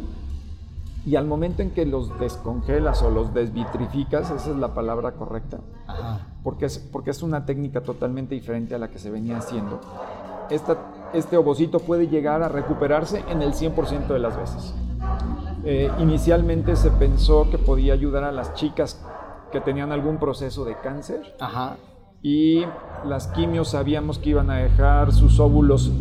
y 1.05 1.15
al 1.15 1.25
momento 1.25 1.61
en 1.61 1.71
que 1.71 1.85
los 1.85 2.17
descongelas 2.19 3.01
o 3.03 3.09
los 3.09 3.33
desvitrificas, 3.33 4.31
esa 4.31 4.51
es 4.51 4.57
la 4.57 4.73
palabra 4.73 5.13
correcta, 5.13 5.59
Porque, 6.43 6.65
es, 6.65 6.79
porque 6.79 7.11
es 7.11 7.23
una 7.23 7.45
técnica 7.45 7.81
totalmente 7.81 8.35
diferente 8.35 8.75
a 8.75 8.77
la 8.77 8.89
que 8.89 8.99
se 8.99 9.09
venía 9.09 9.37
haciendo 9.37 9.79
este 11.13 11.37
ovocito 11.37 11.79
puede 11.79 12.07
llegar 12.07 12.43
a 12.43 12.49
recuperarse 12.49 13.23
en 13.29 13.41
el 13.41 13.53
100% 13.53 14.07
de 14.07 14.19
las 14.19 14.37
veces. 14.37 14.73
Eh, 15.63 15.89
inicialmente 15.99 16.75
se 16.75 16.91
pensó 16.91 17.49
que 17.49 17.57
podía 17.57 17.93
ayudar 17.93 18.23
a 18.23 18.31
las 18.31 18.53
chicas 18.55 19.03
que 19.51 19.61
tenían 19.61 19.91
algún 19.91 20.17
proceso 20.17 20.65
de 20.65 20.75
cáncer. 20.77 21.35
Y 22.21 22.63
las 23.05 23.27
quimios 23.27 23.69
sabíamos 23.69 24.17
que 24.17 24.31
iban 24.31 24.49
a 24.49 24.57
dejar 24.57 25.11
sus 25.11 25.39
óvulos, 25.39 25.91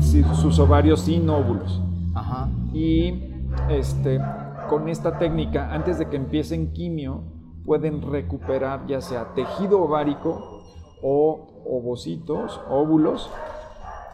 sus 0.00 0.58
ovarios 0.58 1.02
sin 1.02 1.28
óvulos. 1.28 1.80
Ajá. 2.14 2.48
Y 2.72 3.29
este, 3.68 4.20
con 4.68 4.88
esta 4.88 5.18
técnica, 5.18 5.72
antes 5.72 5.98
de 5.98 6.08
que 6.08 6.16
empiecen 6.16 6.72
quimio, 6.72 7.24
pueden 7.64 8.02
recuperar 8.02 8.86
ya 8.86 9.00
sea 9.00 9.34
tejido 9.34 9.82
ovárico 9.82 10.62
o 11.02 11.62
ovocitos, 11.66 12.60
óvulos, 12.68 13.30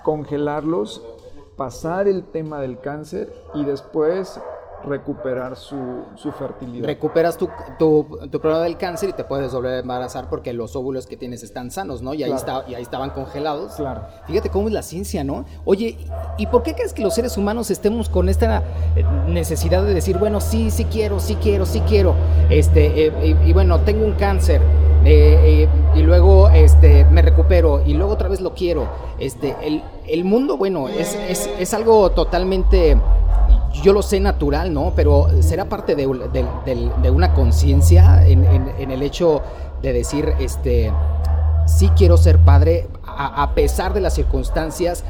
congelarlos, 0.03 1.05
pasar 1.57 2.07
el 2.09 2.25
tema 2.25 2.61
del 2.61 2.81
cáncer 2.81 3.33
y 3.55 3.65
después 3.65 4.41
recuperar 4.87 5.57
su, 5.57 5.76
fertilidad. 6.38 6.87
Recuperas 6.87 7.37
tu, 7.37 7.49
tu, 7.78 8.07
problema 8.40 8.61
del 8.62 8.76
cáncer 8.76 9.11
y 9.11 9.12
te 9.12 9.25
puedes 9.25 9.52
volver 9.52 9.75
a 9.75 9.78
embarazar 9.81 10.28
porque 10.28 10.52
los 10.52 10.76
óvulos 10.76 11.07
que 11.07 11.16
tienes 11.16 11.43
están 11.43 11.71
sanos, 11.71 12.02
¿no? 12.02 12.14
Y 12.14 12.23
ahí, 12.23 12.33
está, 12.33 12.64
y 12.69 12.75
ahí 12.75 12.83
estaban 12.83 13.11
congelados. 13.11 13.75
Claro. 13.75 14.02
Fíjate 14.26 14.49
cómo 14.49 14.69
es 14.69 14.75
la 14.75 14.83
ciencia, 14.83 15.25
¿no? 15.25 15.45
Oye, 15.64 15.99
¿y 16.38 16.47
por 16.47 16.62
qué 16.62 16.75
crees 16.75 16.93
que 16.93 17.02
los 17.02 17.14
seres 17.14 17.37
humanos 17.37 17.71
estemos 17.71 18.09
con 18.09 18.28
esta 18.28 18.62
eh, 18.95 19.05
necesidad 19.28 19.83
de 19.83 19.93
decir, 19.93 20.19
bueno, 20.19 20.40
sí, 20.40 20.71
sí 20.71 20.85
quiero, 20.85 21.21
sí 21.21 21.37
quiero, 21.37 21.66
sí 21.66 21.81
quiero, 21.81 22.14
este, 22.49 23.07
eh, 23.07 23.37
y, 23.45 23.52
bueno, 23.52 23.81
tengo 23.81 24.05
un 24.05 24.12
cáncer, 24.12 24.61
eh, 25.05 25.69
y 25.95 26.02
luego 26.02 26.49
este, 26.50 27.05
me 27.07 27.23
recupero, 27.23 27.83
y 27.85 27.95
luego 27.95 28.12
otra 28.12 28.28
vez 28.28 28.40
lo 28.40 28.55
quiero. 28.55 28.88
Este, 29.19 29.57
el, 29.62 29.83
el 30.07 30.25
mundo, 30.25 30.57
bueno, 30.57 30.88
es, 30.88 31.14
es, 31.28 31.50
es 31.59 31.75
algo 31.75 32.11
totalmente 32.11 32.97
yo 33.73 33.93
lo 33.93 34.03
sé 34.03 34.21
natural, 34.21 34.73
¿no? 34.73 34.93
Pero 34.95 35.29
será 35.41 35.69
parte 35.69 35.95
de, 35.95 36.07
una 36.07 37.35
conciencia 37.35 38.27
en, 38.27 38.45
el 38.91 39.03
hecho 39.03 39.43
de 39.83 39.93
decir, 39.93 40.33
este, 40.39 40.93
sí 41.67 41.91
quiero 41.97 42.17
ser 42.17 42.39
padre 42.39 42.89
a, 43.07 43.51
pesar 43.55 43.95
de 43.95 44.01
las 44.01 44.15
circunstancias 44.15 45.05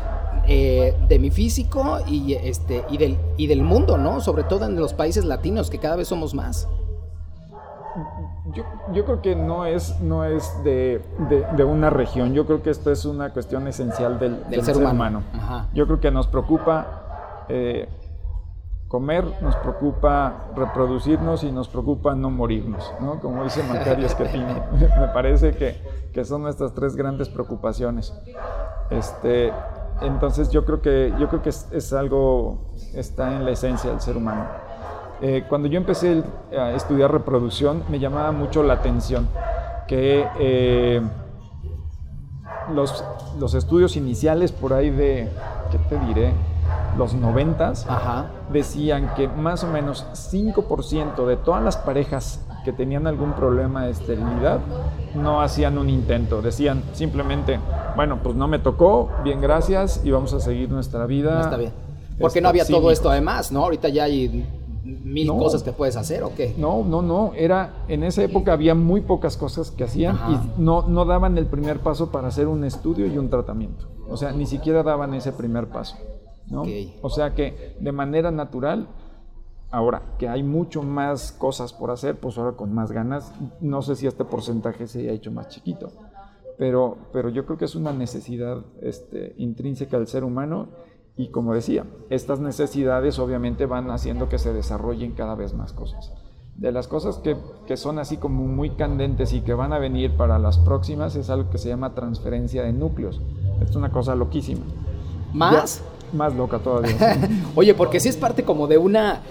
eh, 0.49 0.95
de 1.09 1.19
mi 1.19 1.31
físico 1.31 1.99
y, 2.07 2.35
este, 2.35 2.85
y, 2.91 2.99
del, 2.99 3.19
y 3.37 3.47
del 3.47 3.63
mundo, 3.63 3.99
¿no? 3.99 4.21
Sobre 4.21 4.45
todo 4.45 4.67
en 4.67 4.77
los 4.77 4.95
países 4.95 5.25
latinos, 5.25 5.71
que 5.71 5.79
cada 5.79 5.97
vez 5.97 6.09
somos 6.09 6.35
más. 6.35 6.69
Yo, 8.93 9.05
creo 9.05 9.23
que 9.23 9.35
no 9.35 9.65
es, 9.65 10.01
no 10.01 10.25
es 10.25 10.53
de, 10.63 11.03
una 11.65 11.91
región, 11.91 12.35
yo 12.35 12.47
creo 12.47 12.63
que 12.63 12.71
esto 12.71 12.93
es 12.93 13.05
una 13.05 13.31
cuestión 13.31 13.67
esencial 13.67 14.19
del, 14.19 14.39
ser, 14.63 14.77
humano. 14.77 15.23
Yo 15.75 15.87
creo 15.87 16.01
que 16.01 16.11
nos 16.11 16.27
preocupa 16.27 17.47
eh, 17.49 17.89
comer, 18.89 19.25
nos 19.41 19.57
preocupa 19.57 20.49
reproducirnos 20.55 21.43
y 21.43 21.51
nos 21.51 21.69
preocupa 21.69 22.15
no 22.15 22.31
morirnos, 22.31 22.93
¿no? 23.01 23.21
Como 23.21 23.43
dice 23.45 23.63
Macario 23.65 24.07
Esquetino. 24.07 24.47
Me 25.01 25.09
parece 25.09 25.53
que, 25.53 25.77
que, 26.13 26.25
son 26.25 26.43
nuestras 26.43 26.73
tres 26.75 26.95
grandes 26.95 27.29
preocupaciones. 27.29 28.15
Este, 28.91 29.53
entonces 30.01 30.51
yo 30.51 30.65
creo 30.65 30.81
que, 30.81 31.13
yo 31.19 31.29
creo 31.29 31.43
que 31.43 31.49
es, 31.49 31.93
algo, 31.93 32.73
está 32.95 33.35
en 33.35 33.45
la 33.45 33.51
esencia 33.51 33.91
del 33.91 34.01
ser 34.01 34.17
humano. 34.17 34.47
Eh, 35.21 35.45
cuando 35.49 35.67
yo 35.67 35.79
empecé 35.79 36.23
a 36.57 36.73
estudiar 36.73 37.11
reproducción, 37.11 37.83
me 37.89 37.99
llamaba 37.99 38.33
mucho 38.33 38.63
la 38.63 38.75
atención 38.75 39.29
que 39.89 40.27
eh, 40.39 41.01
los, 42.75 43.05
los 43.39 43.55
estudios 43.55 43.97
iniciales 43.97 44.53
por 44.53 44.75
ahí 44.75 44.91
de, 44.91 45.29
¿qué 45.71 45.79
te 45.89 45.99
diré? 46.07 46.35
Los 46.97 47.15
noventas, 47.15 47.87
decían 48.53 49.13
que 49.15 49.29
más 49.29 49.65
o 49.65 49.69
menos 49.69 50.07
5% 50.13 51.27
de 51.27 51.37
todas 51.37 51.63
las 51.63 51.77
parejas 51.77 52.45
que 52.65 52.73
tenían 52.73 53.07
algún 53.07 53.33
problema 53.33 53.85
de 53.85 53.93
esterilidad 53.93 54.59
no 55.15 55.41
hacían 55.41 55.79
un 55.79 55.89
intento, 55.89 56.43
decían 56.43 56.83
simplemente, 56.93 57.61
bueno, 57.95 58.19
pues 58.23 58.35
no 58.35 58.49
me 58.49 58.59
tocó, 58.59 59.11
bien 59.23 59.41
gracias 59.41 60.01
y 60.05 60.11
vamos 60.11 60.33
a 60.33 60.41
seguir 60.41 60.71
nuestra 60.71 61.07
vida. 61.07 61.41
está 61.43 61.57
bien. 61.57 61.73
Porque 62.19 62.41
no 62.41 62.49
había 62.49 62.65
todo 62.65 62.91
esto 62.91 63.11
además, 63.11 63.53
¿no? 63.53 63.65
Ahorita 63.65 63.89
ya 63.89 64.05
hay 64.05 64.47
mil 64.87 65.29
cosas 65.29 65.63
que 65.63 65.73
puedes 65.73 65.97
hacer 65.97 66.23
o 66.23 66.35
qué? 66.35 66.55
No, 66.57 66.85
no, 66.85 67.03
no, 67.03 67.33
era 67.35 67.85
en 67.89 68.05
esa 68.05 68.23
época 68.23 68.53
había 68.53 68.75
muy 68.75 69.01
pocas 69.01 69.37
cosas 69.37 69.71
que 69.71 69.85
hacían 69.85 70.19
y 70.29 70.61
no, 70.61 70.87
no 70.89 71.05
daban 71.05 71.37
el 71.39 71.47
primer 71.47 71.81
paso 71.81 72.11
para 72.11 72.29
hacer 72.29 72.47
un 72.47 72.65
estudio 72.65 73.07
y 73.07 73.19
un 73.19 73.29
tratamiento. 73.29 73.87
O 74.09 74.17
sea, 74.17 74.33
ni 74.33 74.47
siquiera 74.47 74.83
daban 74.83 75.15
ese 75.15 75.33
primer 75.33 75.67
paso. 75.67 75.97
O 77.03 77.11
sea 77.11 77.35
que 77.35 77.77
de 77.81 77.93
manera 77.93 78.31
natural, 78.31 78.89
ahora 79.71 80.03
que 80.19 80.29
hay 80.29 80.43
mucho 80.43 80.83
más 80.83 81.33
cosas 81.33 81.73
por 81.73 81.91
hacer, 81.91 82.19
pues 82.19 82.39
ahora 82.39 82.57
con 82.57 82.73
más 82.73 82.93
ganas, 82.93 83.33
no 83.61 83.83
sé 83.83 83.97
si 83.97 84.07
este 84.07 84.25
porcentaje 84.25 84.87
se 84.87 85.01
haya 85.01 85.13
hecho 85.13 85.31
más 85.33 85.49
chiquito, 85.49 85.91
pero, 86.59 86.97
pero 87.13 87.29
yo 87.29 87.45
creo 87.45 87.59
que 87.59 87.65
es 87.65 87.75
una 87.75 87.93
necesidad 87.93 88.63
este, 88.81 89.35
intrínseca 89.39 89.99
del 89.99 90.07
ser 90.07 90.25
humano 90.25 90.69
y 91.17 91.29
como 91.29 91.55
decía, 91.55 91.85
estas 92.11 92.41
necesidades 92.41 93.19
obviamente 93.19 93.67
van 93.67 93.91
haciendo 93.91 94.29
que 94.29 94.39
se 94.39 94.53
desarrollen 94.53 95.13
cada 95.13 95.35
vez 95.35 95.55
más 95.55 95.73
cosas. 95.73 96.13
De 96.57 96.73
las 96.73 96.89
cosas 96.89 97.19
que, 97.19 97.37
que, 97.67 97.77
son 97.77 97.99
así 97.99 98.17
como 98.17 98.47
muy 98.47 98.71
candentes 98.71 99.35
y 99.35 99.43
que 99.43 99.53
van 99.53 99.75
a 99.75 99.79
venir 99.79 100.17
para 100.17 100.39
las 100.39 100.59
próximas 100.59 101.15
es 101.17 101.29
algo 101.29 101.51
que 101.51 101.59
se 101.59 101.69
llama 101.69 101.95
transferencia 101.95 102.63
de 102.63 102.73
núcleos. 102.73 103.21
Es 103.61 103.77
una 103.77 103.91
cosa 103.93 104.15
loquísima. 104.15 104.65
¿Más? 105.35 105.83
Más 106.13 106.35
loca 106.35 106.59
todavía. 106.59 106.97
Oye, 107.55 107.75
porque 107.75 108.01
si 108.01 108.09
es 108.09 108.17
parte 108.17 108.45
como 108.45 108.67
de 108.67 108.79
una... 108.79 109.23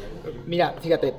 Mira, 0.45 0.75
fíjate, 0.79 1.13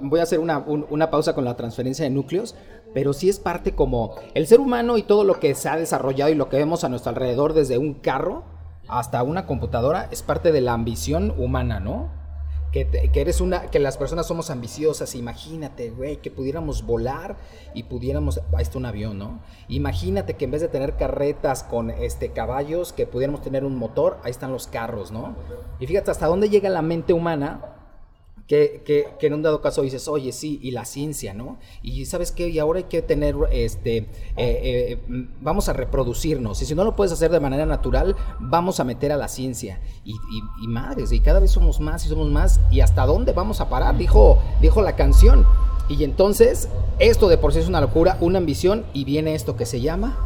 voy 0.00 0.20
a 0.20 0.22
hacer 0.22 0.38
una, 0.38 1.10
pausa 1.10 1.34
con 1.34 1.44
la 1.44 1.56
transferencia 1.56 2.04
de 2.04 2.10
núcleos, 2.10 2.54
pero 2.94 3.12
sí 3.12 3.28
es 3.28 3.38
parte 3.38 3.72
como 3.72 4.16
el 4.34 4.46
ser 4.46 4.60
humano 4.60 4.98
y 4.98 5.02
todo 5.02 5.24
lo 5.24 5.40
que 5.40 5.54
se 5.54 5.68
ha 5.68 5.76
desarrollado 5.76 6.30
y 6.30 6.34
lo 6.34 6.48
que 6.48 6.56
vemos 6.56 6.84
a 6.84 6.88
nuestro 6.88 7.10
alrededor, 7.10 7.52
desde 7.52 7.78
un 7.78 7.94
carro 7.94 8.44
hasta 8.88 9.22
una 9.22 9.46
computadora, 9.46 10.08
es 10.10 10.22
parte 10.22 10.52
de 10.52 10.60
la 10.60 10.72
ambición 10.72 11.32
humana, 11.36 11.78
¿no? 11.78 12.19
Que, 12.72 13.10
eres 13.14 13.40
una, 13.40 13.62
que 13.70 13.78
las 13.78 13.96
personas 13.96 14.26
somos 14.26 14.50
ambiciosas. 14.50 15.14
Imagínate, 15.14 15.90
güey, 15.90 16.18
que 16.18 16.30
pudiéramos 16.30 16.86
volar 16.86 17.36
y 17.74 17.84
pudiéramos, 17.84 18.40
ahí 18.52 18.62
está 18.62 18.78
un 18.78 18.86
avión, 18.86 19.18
¿no? 19.18 19.40
Imagínate 19.68 20.34
que 20.34 20.44
en 20.44 20.52
vez 20.52 20.60
de 20.60 20.68
tener 20.68 20.96
carretas 20.96 21.64
con 21.64 21.90
este 21.90 22.30
caballos, 22.30 22.92
que 22.92 23.06
pudiéramos 23.06 23.42
tener 23.42 23.64
un 23.64 23.76
motor, 23.76 24.18
ahí 24.22 24.30
están 24.30 24.52
los 24.52 24.66
carros, 24.66 25.10
¿no? 25.10 25.34
Y 25.80 25.86
fíjate 25.86 26.10
hasta 26.10 26.26
dónde 26.26 26.48
llega 26.48 26.68
la 26.68 26.82
mente 26.82 27.12
humana 27.12 27.79
que, 28.50 28.82
que, 28.84 29.06
que, 29.20 29.28
en 29.28 29.34
un 29.34 29.42
dado 29.42 29.60
caso 29.60 29.82
dices, 29.82 30.08
oye, 30.08 30.32
sí, 30.32 30.58
y 30.60 30.72
la 30.72 30.84
ciencia, 30.84 31.34
¿no? 31.34 31.58
Y 31.82 32.04
sabes 32.06 32.32
qué, 32.32 32.48
y 32.48 32.58
ahora 32.58 32.78
hay 32.78 32.86
que 32.86 33.00
tener, 33.00 33.36
este, 33.52 33.98
eh, 33.98 34.08
eh, 34.36 34.98
vamos 35.40 35.68
a 35.68 35.72
reproducirnos, 35.72 36.60
y 36.60 36.66
si 36.66 36.74
no 36.74 36.82
lo 36.82 36.96
puedes 36.96 37.12
hacer 37.12 37.30
de 37.30 37.38
manera 37.38 37.64
natural, 37.64 38.16
vamos 38.40 38.80
a 38.80 38.84
meter 38.84 39.12
a 39.12 39.16
la 39.16 39.28
ciencia. 39.28 39.78
Y, 40.04 40.16
y, 40.64 40.66
madres, 40.66 41.12
y 41.12 41.20
cada 41.20 41.38
vez 41.38 41.52
somos 41.52 41.78
más 41.78 42.04
y 42.04 42.08
somos 42.08 42.28
más, 42.28 42.58
y 42.72 42.80
hasta 42.80 43.06
dónde 43.06 43.30
vamos 43.30 43.60
a 43.60 43.68
parar, 43.68 43.96
dijo, 43.96 44.42
dijo 44.60 44.82
la 44.82 44.96
canción. 44.96 45.46
Y 45.88 46.02
entonces, 46.02 46.68
esto 46.98 47.28
de 47.28 47.38
por 47.38 47.52
sí 47.52 47.60
es 47.60 47.68
una 47.68 47.80
locura, 47.80 48.16
una 48.20 48.38
ambición, 48.38 48.84
y 48.92 49.04
viene 49.04 49.36
esto 49.36 49.54
que 49.54 49.64
se 49.64 49.80
llama... 49.80 50.18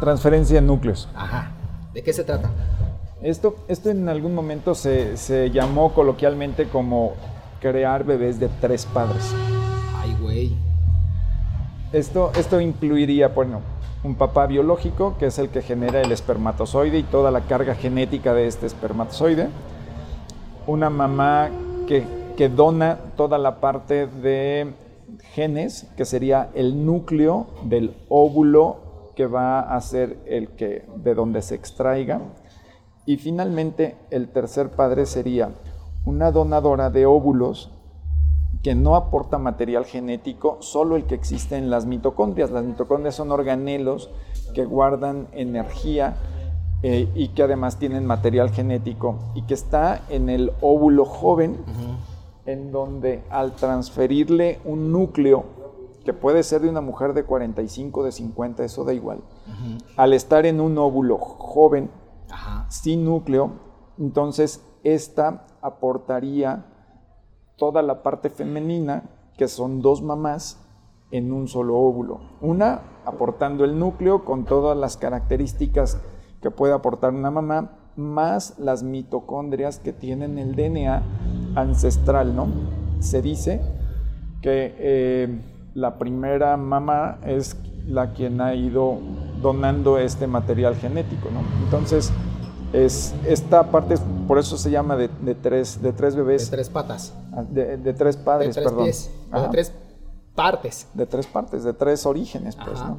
Transferencia 0.00 0.56
de 0.56 0.66
núcleos. 0.66 1.08
Ajá. 1.14 1.52
¿De 1.94 2.02
qué 2.02 2.12
se 2.12 2.24
trata? 2.24 2.50
Esto, 3.22 3.54
esto 3.68 3.90
en 3.90 4.08
algún 4.08 4.34
momento 4.34 4.74
se, 4.74 5.16
se 5.16 5.50
llamó 5.50 5.94
coloquialmente 5.94 6.66
como 6.68 7.12
crear 7.60 8.04
bebés 8.04 8.40
de 8.40 8.48
tres 8.60 8.86
padres. 8.86 9.34
Ay, 9.96 10.16
güey. 10.20 10.56
Esto, 11.92 12.32
esto 12.36 12.60
incluiría, 12.60 13.28
bueno, 13.28 13.60
un 14.02 14.14
papá 14.14 14.46
biológico, 14.46 15.16
que 15.18 15.26
es 15.26 15.38
el 15.38 15.50
que 15.50 15.62
genera 15.62 16.00
el 16.00 16.10
espermatozoide 16.12 16.98
y 16.98 17.02
toda 17.02 17.30
la 17.30 17.42
carga 17.42 17.74
genética 17.74 18.32
de 18.32 18.46
este 18.46 18.66
espermatozoide. 18.66 19.48
Una 20.66 20.88
mamá 20.88 21.50
que, 21.86 22.04
que 22.36 22.48
dona 22.48 22.98
toda 23.16 23.38
la 23.38 23.60
parte 23.60 24.06
de 24.06 24.72
genes, 25.34 25.90
que 25.96 26.04
sería 26.04 26.50
el 26.54 26.86
núcleo 26.86 27.48
del 27.64 27.96
óvulo 28.08 29.12
que 29.16 29.26
va 29.26 29.60
a 29.60 29.80
ser 29.80 30.16
el 30.26 30.48
que 30.50 30.86
de 30.96 31.14
donde 31.14 31.42
se 31.42 31.54
extraiga. 31.54 32.20
Y 33.04 33.16
finalmente 33.16 33.96
el 34.10 34.28
tercer 34.28 34.70
padre 34.70 35.04
sería 35.04 35.50
una 36.04 36.30
donadora 36.32 36.90
de 36.90 37.06
óvulos 37.06 37.70
que 38.62 38.74
no 38.74 38.94
aporta 38.94 39.38
material 39.38 39.84
genético, 39.84 40.58
solo 40.60 40.96
el 40.96 41.04
que 41.04 41.14
existe 41.14 41.56
en 41.56 41.70
las 41.70 41.86
mitocondrias. 41.86 42.50
Las 42.50 42.64
mitocondrias 42.64 43.14
son 43.14 43.32
organelos 43.32 44.10
que 44.54 44.64
guardan 44.64 45.28
energía 45.32 46.16
eh, 46.82 47.10
y 47.14 47.28
que 47.28 47.42
además 47.42 47.78
tienen 47.78 48.06
material 48.06 48.50
genético 48.50 49.18
y 49.34 49.42
que 49.42 49.54
está 49.54 50.02
en 50.08 50.28
el 50.28 50.52
óvulo 50.60 51.04
joven, 51.04 51.58
en 52.46 52.72
donde 52.72 53.22
al 53.30 53.54
transferirle 53.54 54.60
un 54.64 54.92
núcleo, 54.92 55.44
que 56.04 56.12
puede 56.12 56.42
ser 56.42 56.62
de 56.62 56.70
una 56.70 56.80
mujer 56.80 57.12
de 57.12 57.24
45, 57.24 58.04
de 58.04 58.12
50, 58.12 58.64
eso 58.64 58.84
da 58.84 58.94
igual, 58.94 59.20
al 59.96 60.12
estar 60.12 60.46
en 60.46 60.60
un 60.60 60.76
óvulo 60.78 61.18
joven, 61.18 61.90
sin 62.68 63.04
núcleo, 63.04 63.52
entonces 63.98 64.64
esta 64.82 65.46
aportaría 65.62 66.64
toda 67.56 67.82
la 67.82 68.02
parte 68.02 68.30
femenina, 68.30 69.04
que 69.36 69.48
son 69.48 69.82
dos 69.82 70.02
mamás, 70.02 70.58
en 71.10 71.32
un 71.32 71.48
solo 71.48 71.76
óvulo. 71.76 72.20
Una 72.40 72.82
aportando 73.04 73.64
el 73.64 73.78
núcleo 73.78 74.24
con 74.24 74.44
todas 74.44 74.76
las 74.76 74.96
características 74.96 76.00
que 76.40 76.50
puede 76.50 76.72
aportar 76.72 77.12
una 77.12 77.30
mamá, 77.30 77.72
más 77.96 78.58
las 78.58 78.82
mitocondrias 78.82 79.78
que 79.78 79.92
tienen 79.92 80.38
el 80.38 80.54
DNA 80.54 81.02
ancestral, 81.56 82.34
¿no? 82.34 82.46
Se 83.00 83.20
dice 83.20 83.60
que 84.40 84.74
eh, 84.78 85.40
la 85.74 85.98
primera 85.98 86.56
mamá 86.56 87.18
es 87.26 87.56
la 87.86 88.12
quien 88.12 88.40
ha 88.40 88.54
ido 88.54 88.98
donando 89.42 89.98
este 89.98 90.26
material 90.26 90.76
genético, 90.76 91.28
¿no? 91.30 91.40
Entonces, 91.64 92.12
es, 92.72 93.14
esta 93.26 93.70
parte, 93.70 93.96
por 94.28 94.38
eso 94.38 94.56
se 94.56 94.70
llama 94.70 94.96
de, 94.96 95.08
tres, 95.34 95.82
de 95.82 95.92
tres 95.92 96.14
bebés. 96.14 96.50
De 96.50 96.56
tres 96.56 96.70
patas. 96.70 97.14
Ah, 97.32 97.42
de, 97.42 97.94
tres 97.94 98.16
padres, 98.16 98.54
de 98.54 98.62
tres 98.62 98.64
perdón. 98.64 98.84
Pies, 98.84 99.10
de 99.32 99.48
tres 99.48 99.72
partes. 100.34 100.86
De 100.94 101.06
tres 101.06 101.26
partes, 101.26 101.64
de 101.64 101.72
tres 101.72 102.06
orígenes, 102.06 102.56
pues, 102.56 102.78
¿no? 102.80 102.98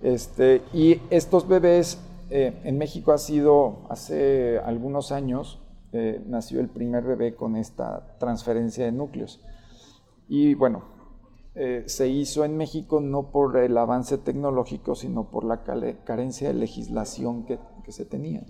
Este, 0.00 0.62
y 0.72 1.00
estos 1.10 1.48
bebés, 1.48 1.98
eh, 2.30 2.60
en 2.64 2.78
México 2.78 3.12
ha 3.12 3.18
sido, 3.18 3.86
hace 3.88 4.58
algunos 4.58 5.12
años, 5.12 5.60
eh, 5.92 6.22
nació 6.26 6.60
el 6.60 6.68
primer 6.68 7.04
bebé 7.04 7.34
con 7.34 7.56
esta 7.56 8.16
transferencia 8.18 8.84
de 8.84 8.92
núcleos. 8.92 9.40
Y 10.28 10.54
bueno, 10.54 10.82
eh, 11.54 11.84
se 11.86 12.08
hizo 12.08 12.44
en 12.44 12.56
México 12.56 13.00
no 13.00 13.30
por 13.30 13.56
el 13.56 13.78
avance 13.78 14.18
tecnológico, 14.18 14.96
sino 14.96 15.30
por 15.30 15.44
la 15.44 15.62
carencia 15.62 16.48
de 16.48 16.54
legislación 16.54 17.44
que, 17.44 17.58
se 17.92 18.04
tenía. 18.04 18.44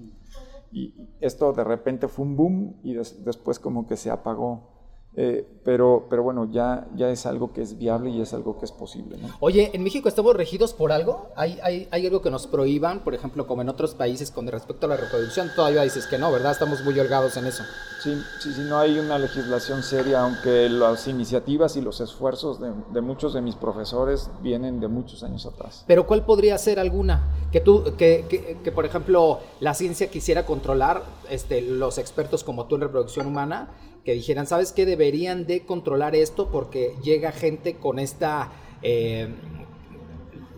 Y 0.73 0.95
esto 1.21 1.53
de 1.53 1.65
repente 1.65 2.09
fue 2.09 2.25
un 2.25 2.37
boom 2.37 2.81
y 2.83 2.95
después 2.95 3.59
como 3.59 3.87
que 3.87 3.97
se 3.97 4.11
apagó 4.11 4.74
eh, 5.17 5.47
pero, 5.65 6.07
pero 6.11 6.23
bueno, 6.25 6.51
ya, 6.51 6.89
ya 6.97 7.09
es 7.09 7.25
algo 7.25 7.53
que 7.53 7.63
es 7.63 7.79
viable 7.79 8.11
y 8.11 8.21
es 8.21 8.35
algo 8.35 8.59
que 8.59 8.65
es 8.65 8.73
posible. 8.73 9.17
Oye, 9.41 9.71
¿en 9.73 9.83
México 9.85 10.09
estamos 10.09 10.35
regidos 10.35 10.75
por 10.75 10.91
algo? 10.91 11.31
¿Hay, 11.37 11.59
¿Hay, 11.63 11.89
hay, 11.93 12.07
algo 12.07 12.21
que 12.21 12.31
nos 12.31 12.47
prohíban, 12.49 13.05
por 13.05 13.15
ejemplo, 13.15 13.47
como 13.47 13.63
en 13.63 13.69
otros 13.69 13.95
países 13.95 14.31
con 14.33 14.47
respecto 14.49 14.87
a 14.87 14.89
la 14.89 14.97
reproducción? 14.97 15.51
Todavía 15.55 15.83
dices 15.83 16.07
que 16.07 16.19
no, 16.19 16.33
¿verdad? 16.33 16.53
Estamos 16.53 16.83
muy 16.85 16.99
holgados 16.99 17.37
en 17.37 17.47
eso. 17.47 17.63
Sí, 18.03 18.21
sí, 18.41 18.53
sí, 18.53 18.63
no 18.69 18.79
hay 18.79 18.99
una 18.99 19.19
legislación 19.19 19.83
seria, 19.83 20.23
aunque 20.23 20.69
las 20.69 21.07
iniciativas 21.07 21.77
y 21.77 21.81
los 21.81 22.01
esfuerzos 22.01 22.61
de, 22.61 22.73
de 22.93 23.01
muchos 23.01 23.33
de 23.33 23.41
mis 23.41 23.55
profesores 23.55 24.31
vienen 24.43 24.81
de 24.81 24.89
muchos 24.89 25.23
años 25.23 25.47
atrás. 25.47 25.85
Pero 25.87 26.07
¿cuál 26.07 26.27
podría 26.27 26.59
ser 26.59 26.79
alguna? 26.81 27.49
Que 27.53 27.61
tú, 27.61 27.85
que, 27.97 28.27
que, 28.29 28.59
que 28.63 28.73
por 28.73 28.85
ejemplo, 28.85 29.39
la 29.61 29.75
ciencia 29.75 30.11
quisiera 30.11 30.45
controlar, 30.45 31.05
este, 31.31 31.63
los 31.63 31.99
expertos 31.99 32.45
como 32.45 32.67
tú 32.67 32.75
en 32.75 32.83
reproducción 32.83 33.27
humana, 33.27 33.71
que 34.05 34.13
dijeran, 34.13 34.47
¿sabes 34.47 34.73
qué? 34.73 34.87
Deberían 34.87 35.47
de 35.47 35.65
controlar 35.65 36.15
esto 36.15 36.51
porque 36.51 36.95
llega 37.03 37.33
gente 37.33 37.77
con 37.77 37.99
esta 37.99 38.53
eh, 38.83 39.29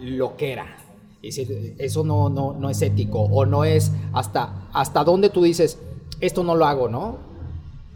loquera. 0.01 0.67
Y 1.23 1.33
si 1.33 1.75
eso 1.79 2.05
no, 2.05 2.29
no, 2.29 2.53
no 2.53 2.71
es 2.71 2.83
ético 2.83 3.21
o 3.21 3.47
no 3.47 3.65
es 3.65 3.93
hasta, 4.13 4.69
hasta 4.73 5.05
dónde 5.05 5.31
tú 5.31 5.43
dices, 5.43 5.81
esto 6.21 6.45
no 6.45 6.55
lo 6.55 6.67
hago, 6.67 6.89
¿no? 6.89 7.19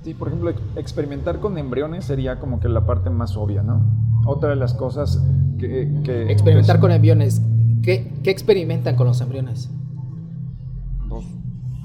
Sí, 0.02 0.14
por 0.14 0.28
ejemplo, 0.28 0.52
experimentar 0.76 1.40
con 1.40 1.59
embriones 1.59 2.07
sería 2.07 2.40
como 2.40 2.61
que 2.61 2.69
la 2.69 2.87
parte 2.87 3.11
más 3.11 3.37
obvia, 3.37 3.62
¿no? 3.62 3.83
Otra 4.26 4.50
de 4.50 4.57
las 4.57 4.75
cosas 4.75 5.23
que... 5.59 5.83
experimentar 6.28 6.80
con 6.80 6.90
embriones. 6.90 7.42
¿Qué, 7.83 8.12
¿Qué 8.23 8.30
experimentan 8.30 8.97
con 8.97 9.07
los 9.07 9.21
embriones? 9.21 9.71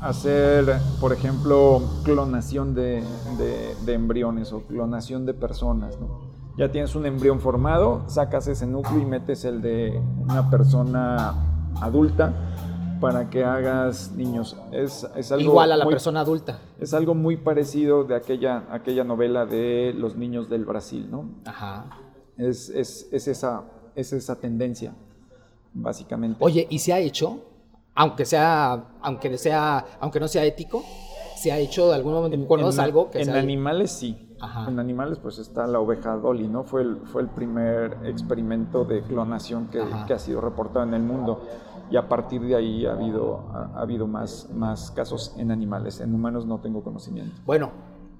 Hacer, 0.01 0.79
por 0.99 1.13
ejemplo, 1.13 1.81
clonación 2.03 2.73
de, 2.75 3.03
embriones 3.87 4.53
o 4.53 4.61
clonación 4.61 5.25
de 5.25 5.33
personas. 5.33 5.97
Ya 6.57 6.71
tienes 6.71 6.95
un 6.95 7.05
embrión 7.05 7.39
formado, 7.39 8.03
sacas 8.07 8.47
ese 8.47 8.65
núcleo 8.65 8.99
y 8.99 9.05
metes 9.05 9.43
el 9.43 9.61
de 9.61 10.01
una 10.17 10.49
persona 10.49 11.35
adulta 11.81 12.33
para 13.01 13.29
que 13.29 13.43
hagas 13.43 14.13
niños. 14.13 14.57
Es, 14.71 15.03
algo 15.31 15.43
Igual 15.43 15.71
a 15.71 15.77
la 15.77 15.85
persona 15.85 16.21
adulta. 16.21 16.59
Es 16.79 16.93
algo 16.93 17.13
muy 17.13 17.37
parecido 17.37 18.05
de 18.05 18.15
aquella, 18.15 18.63
aquella 18.71 19.03
novela 19.03 19.45
de 19.45 19.93
los 19.95 20.15
niños 20.15 20.49
del 20.49 20.65
Brasil, 20.65 21.09
¿no? 21.11 21.29
Ajá. 21.45 21.87
Es, 22.37 22.69
esa, 22.69 23.63
es 23.95 24.13
esa 24.13 24.39
tendencia, 24.39 24.93
básicamente. 25.73 26.37
Oye, 26.39 26.67
¿y 26.69 26.79
se 26.79 26.93
ha 26.93 26.99
hecho? 26.99 27.41
Aunque 27.95 28.25
sea, 28.25 28.89
aunque 29.01 29.37
sea, 29.37 29.85
aunque 29.99 30.19
no 30.19 30.27
sea 30.27 30.43
ético, 30.43 30.83
se 31.35 31.51
ha 31.51 31.57
hecho 31.57 31.89
de 31.89 31.95
algún 31.95 32.13
momento. 32.13 32.47
¿Conoces 32.47 32.79
algo 32.79 33.09
que 33.09 33.21
En 33.21 33.29
animales 33.31 33.91
sí. 33.91 34.21
En 34.67 34.79
animales 34.79 35.17
pues 35.17 35.39
está 35.39 35.65
la 35.65 35.79
oveja 35.79 36.17
Dolly, 36.17 36.47
¿no? 36.47 36.63
Fue 36.63 36.81
el, 36.81 36.97
fue 37.05 37.21
el 37.21 37.29
primer 37.29 37.97
experimento 38.03 38.83
de 38.83 39.01
clonación 39.01 39.67
que, 39.67 39.81
que, 40.05 40.13
ha 40.13 40.19
sido 40.19 40.41
reportado 40.41 40.85
en 40.85 40.93
el 40.93 41.01
mundo. 41.01 41.41
Y 41.89 41.97
a 41.97 42.07
partir 42.07 42.41
de 42.41 42.55
ahí 42.55 42.85
ha 42.85 42.91
habido, 42.91 43.49
ha, 43.53 43.81
habido 43.81 44.07
más, 44.07 44.49
más 44.53 44.91
casos 44.91 45.33
en 45.37 45.51
animales. 45.51 45.99
En 45.99 46.13
humanos 46.13 46.45
no 46.45 46.59
tengo 46.59 46.83
conocimiento. 46.83 47.41
Bueno, 47.45 47.71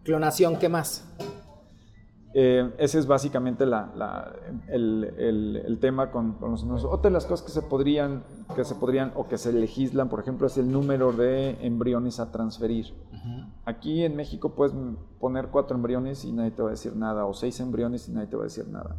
clonación, 0.03 0.57
¿qué 0.57 0.69
más? 0.69 1.05
Eh, 2.37 2.69
ese 2.79 2.99
es 2.99 3.07
básicamente 3.07 3.63
el, 3.63 3.77
tema 5.79 6.11
con, 6.11 6.35
los 6.41 6.63
embriones. 6.63 6.83
Otra 6.83 7.09
de 7.09 7.13
las 7.13 7.25
cosas 7.25 7.45
que 7.45 7.51
se, 7.53 7.61
podrían, 7.61 8.25
que 8.53 8.65
se 8.65 8.75
podrían 8.75 9.13
o 9.15 9.29
que 9.29 9.37
se 9.37 9.53
legislan, 9.53 10.09
por 10.09 10.19
ejemplo, 10.19 10.45
es 10.45 10.57
el 10.57 10.69
número 10.69 11.13
de 11.13 11.51
embriones 11.65 12.19
a 12.19 12.33
transferir. 12.33 12.87
Aquí 13.63 14.03
en 14.03 14.17
México 14.17 14.53
puedes 14.53 14.75
poner 15.17 15.47
cuatro 15.47 15.77
embriones 15.77 16.25
y 16.25 16.33
nadie 16.33 16.51
te 16.51 16.61
va 16.61 16.67
a 16.67 16.71
decir 16.71 16.93
nada, 16.97 17.25
o 17.25 17.33
seis 17.33 17.57
embriones 17.61 18.09
y 18.09 18.11
nadie 18.11 18.27
te 18.27 18.35
va 18.35 18.41
a 18.41 18.47
decir 18.47 18.67
nada. 18.67 18.97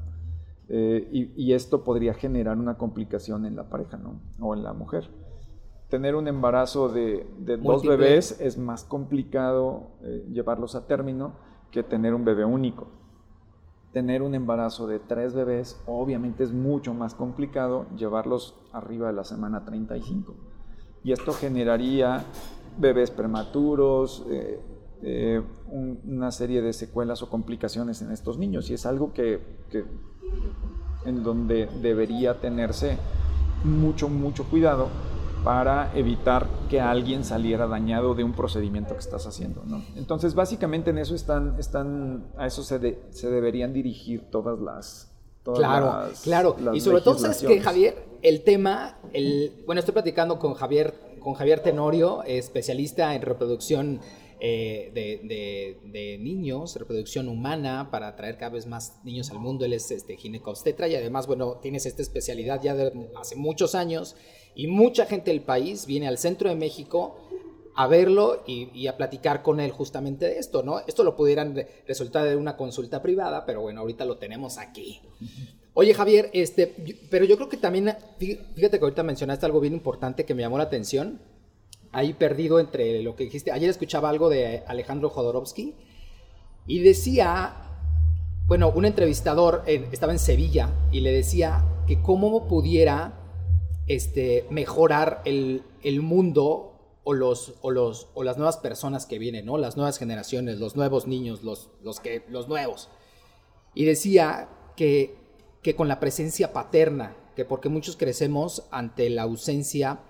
Eh, 0.71 1.35
y, 1.37 1.53
esto 1.53 1.85
podría 1.85 2.15
generar 2.15 2.57
una 2.57 2.79
complicación 2.79 3.45
en 3.45 3.55
la 3.55 3.69
pareja 3.69 3.99
¿no? 3.99 4.19
o 4.41 4.55
en 4.55 4.63
la 4.63 4.73
mujer. 4.73 5.11
Tener 5.91 6.15
un 6.15 6.27
embarazo 6.27 6.89
de, 6.89 7.27
dos 7.63 7.87
bebés 7.87 8.41
es 8.41 8.57
más 8.57 8.83
complicado 8.83 9.91
eh, 10.01 10.27
llevarlos 10.33 10.75
a 10.75 10.87
término 10.87 11.35
que 11.71 11.83
tener 11.83 12.15
un 12.15 12.25
bebé 12.25 12.47
único 12.47 13.05
tener 13.97 14.21
un 14.21 14.35
embarazo 14.35 14.87
de 14.87 14.99
tres 14.99 15.33
bebés, 15.33 15.81
obviamente 15.87 16.45
es 16.45 16.53
mucho 16.53 16.93
más 16.93 17.15
complicado 17.15 17.87
llevarlos 17.97 18.55
arriba 18.71 19.07
de 19.07 19.15
la 19.15 19.25
semana 19.25 19.65
35. 19.65 20.35
Y 21.03 21.13
esto 21.13 21.33
generaría 21.33 22.27
bebés 22.77 23.11
prematuros, 23.11 24.27
eh, 24.29 24.61
eh, 25.01 25.43
una 26.13 26.31
serie 26.31 26.61
de 26.61 26.75
secuelas 26.75 27.23
o 27.23 27.31
complicaciones 27.31 28.03
en 28.03 28.11
estos 28.11 28.37
niños. 28.37 28.69
Y 28.69 28.75
es 28.75 28.85
algo 28.85 29.15
que, 29.15 29.41
que 29.71 29.87
en 31.07 31.23
donde 31.23 31.67
debería 31.81 32.39
tenerse 32.39 32.99
mucho, 33.65 34.11
mucho 34.11 34.45
cuidado 34.45 34.89
para 35.47 35.93
evitar 35.95 36.49
que 36.69 36.81
alguien 36.81 37.23
saliera 37.23 37.69
dañado 37.69 38.17
de 38.17 38.25
un 38.25 38.33
procedimiento 38.33 38.95
que 38.95 38.99
estás 38.99 39.29
haciendo. 39.29 39.63
¿no? 39.65 39.81
Entonces, 39.95 40.35
básicamente 40.35 40.91
en 40.91 40.99
eso 40.99 41.15
están, 41.15 41.55
están 41.61 42.27
a 42.37 42.49
eso 42.49 42.65
se, 42.65 42.99
se 43.11 43.31
deberían 43.31 43.73
dirigir 43.73 44.23
todas 44.33 44.59
las... 44.59 45.13
claro, 45.45 46.11
claro. 46.25 46.57
y 46.75 46.81
sobre 46.81 47.01
todo, 47.01 47.17
¿sabes 47.17 47.45
que 47.45 47.61
Javier? 47.61 47.95
El 48.23 48.43
tema, 48.43 48.99
el, 49.13 49.63
bueno, 49.67 49.79
estoy 49.79 49.93
platicando 49.93 50.41
con 50.41 50.55
Javier, 50.55 50.95
con 51.21 51.35
Javier 51.35 51.61
Tenorio, 51.61 52.25
especialista 52.25 53.15
en 53.15 53.23
reproducción 53.23 54.01
eh, 54.41 54.91
de, 54.95 55.79
de, 55.85 56.19
niños, 56.19 56.75
reproducción 56.75 57.29
humana, 57.29 57.89
para 57.93 58.17
traer 58.17 58.37
cada 58.37 58.51
vez 58.51 58.67
más 58.67 58.99
niños 59.05 59.31
al 59.31 59.39
mundo. 59.39 59.65
Él 59.65 59.75
es 59.75 59.93
este, 59.93 60.17
ginecobstetra 60.17 60.89
y 60.89 60.97
además, 60.97 61.29
bueno, 61.29 61.59
tienes 61.63 61.87
esta 61.87 62.03
especialidad 62.03 62.61
ya 62.61 62.75
de 62.75 63.11
hace 63.17 63.37
muchos 63.37 63.77
años 63.77 64.17
y 64.57 64.67
mucha 64.67 65.05
gente 65.05 65.31
del 65.31 65.43
país 65.43 65.87
viene 65.87 66.09
al 66.09 66.19
centro 66.19 66.49
de 66.49 66.57
México 66.57 67.21
a 67.77 67.87
verlo 67.87 68.43
y, 68.47 68.87
a 68.87 68.97
platicar 68.97 69.43
con 69.43 69.61
él 69.61 69.71
justamente 69.71 70.25
de 70.25 70.39
esto, 70.39 70.63
¿no? 70.63 70.81
Esto 70.87 71.05
lo 71.05 71.15
pudieran 71.15 71.55
resultar 71.87 72.27
de 72.27 72.35
una 72.35 72.57
consulta 72.57 73.03
privada, 73.03 73.45
pero 73.45 73.61
bueno, 73.61 73.83
ahorita 73.83 74.07
lo 74.07 74.17
tenemos 74.17 74.57
aquí. 74.57 75.03
Oye, 75.75 75.93
Javier, 75.93 76.31
este, 76.33 76.75
pero 77.11 77.27
yo 77.27 77.37
creo 77.37 77.51
que 77.51 77.59
también, 77.59 77.95
fíjate 78.19 78.79
que 78.79 78.85
ahorita 78.85 79.03
mencionaste 79.03 79.45
algo 79.45 79.61
bien 79.61 79.75
importante 79.75 80.25
que 80.25 80.35
me 80.35 80.41
llamó 80.41 80.57
la 80.57 80.65
atención. 80.65 81.21
Ahí 81.93 82.15
perdido 82.15 82.59
entre 82.61 83.03
lo 83.03 83.15
que 83.15 83.25
dijiste. 83.25 83.53
Ayer 83.53 83.69
escuchaba 83.69 84.09
algo 84.09 84.31
de 84.31 84.63
Alejandro 84.67 85.11
Jodorowsky 85.11 85.75
y 86.67 86.79
decía, 86.81 87.55
bueno, 88.47 88.73
un 88.75 88.87
entrevistador 88.87 89.65
estaba 89.67 90.13
en 90.13 90.19
Sevilla 90.19 90.71
y 90.91 91.01
le 91.01 91.13
decía 91.13 91.63
que 91.87 92.01
cómo 92.01 92.49
pudiera 92.49 93.26
este, 93.87 94.47
mejorar 94.51 95.23
el, 95.25 95.63
mundo 96.01 96.73
o, 97.05 97.15
los, 97.15 97.55
o, 97.61 97.71
los, 97.71 98.09
o 98.15 98.25
las 98.25 98.37
nuevas 98.37 98.57
personas 98.57 99.07
que 99.07 99.19
vienen, 99.19 99.47
¿no? 99.47 99.59
Las 99.59 99.77
nuevas 99.77 99.99
generaciones, 99.99 100.59
los 100.59 100.77
nuevos 100.77 101.07
niños, 101.07 101.43
los, 101.43 101.71
los, 101.83 102.01
que, 102.01 102.25
los 102.29 102.49
nuevos. 102.49 102.89
Y 103.75 103.85
decía 103.85 104.49
que, 104.77 105.17
que 105.63 105.77
con 105.77 105.89
la 105.89 106.01
presencia 106.01 106.53
paterna, 106.53 107.17
que 107.37 107.45
porque 107.45 107.69
muchos 107.69 107.97
crecemos 107.97 108.65
ante 108.71 109.11
la 109.11 109.23
ausencia 109.23 110.01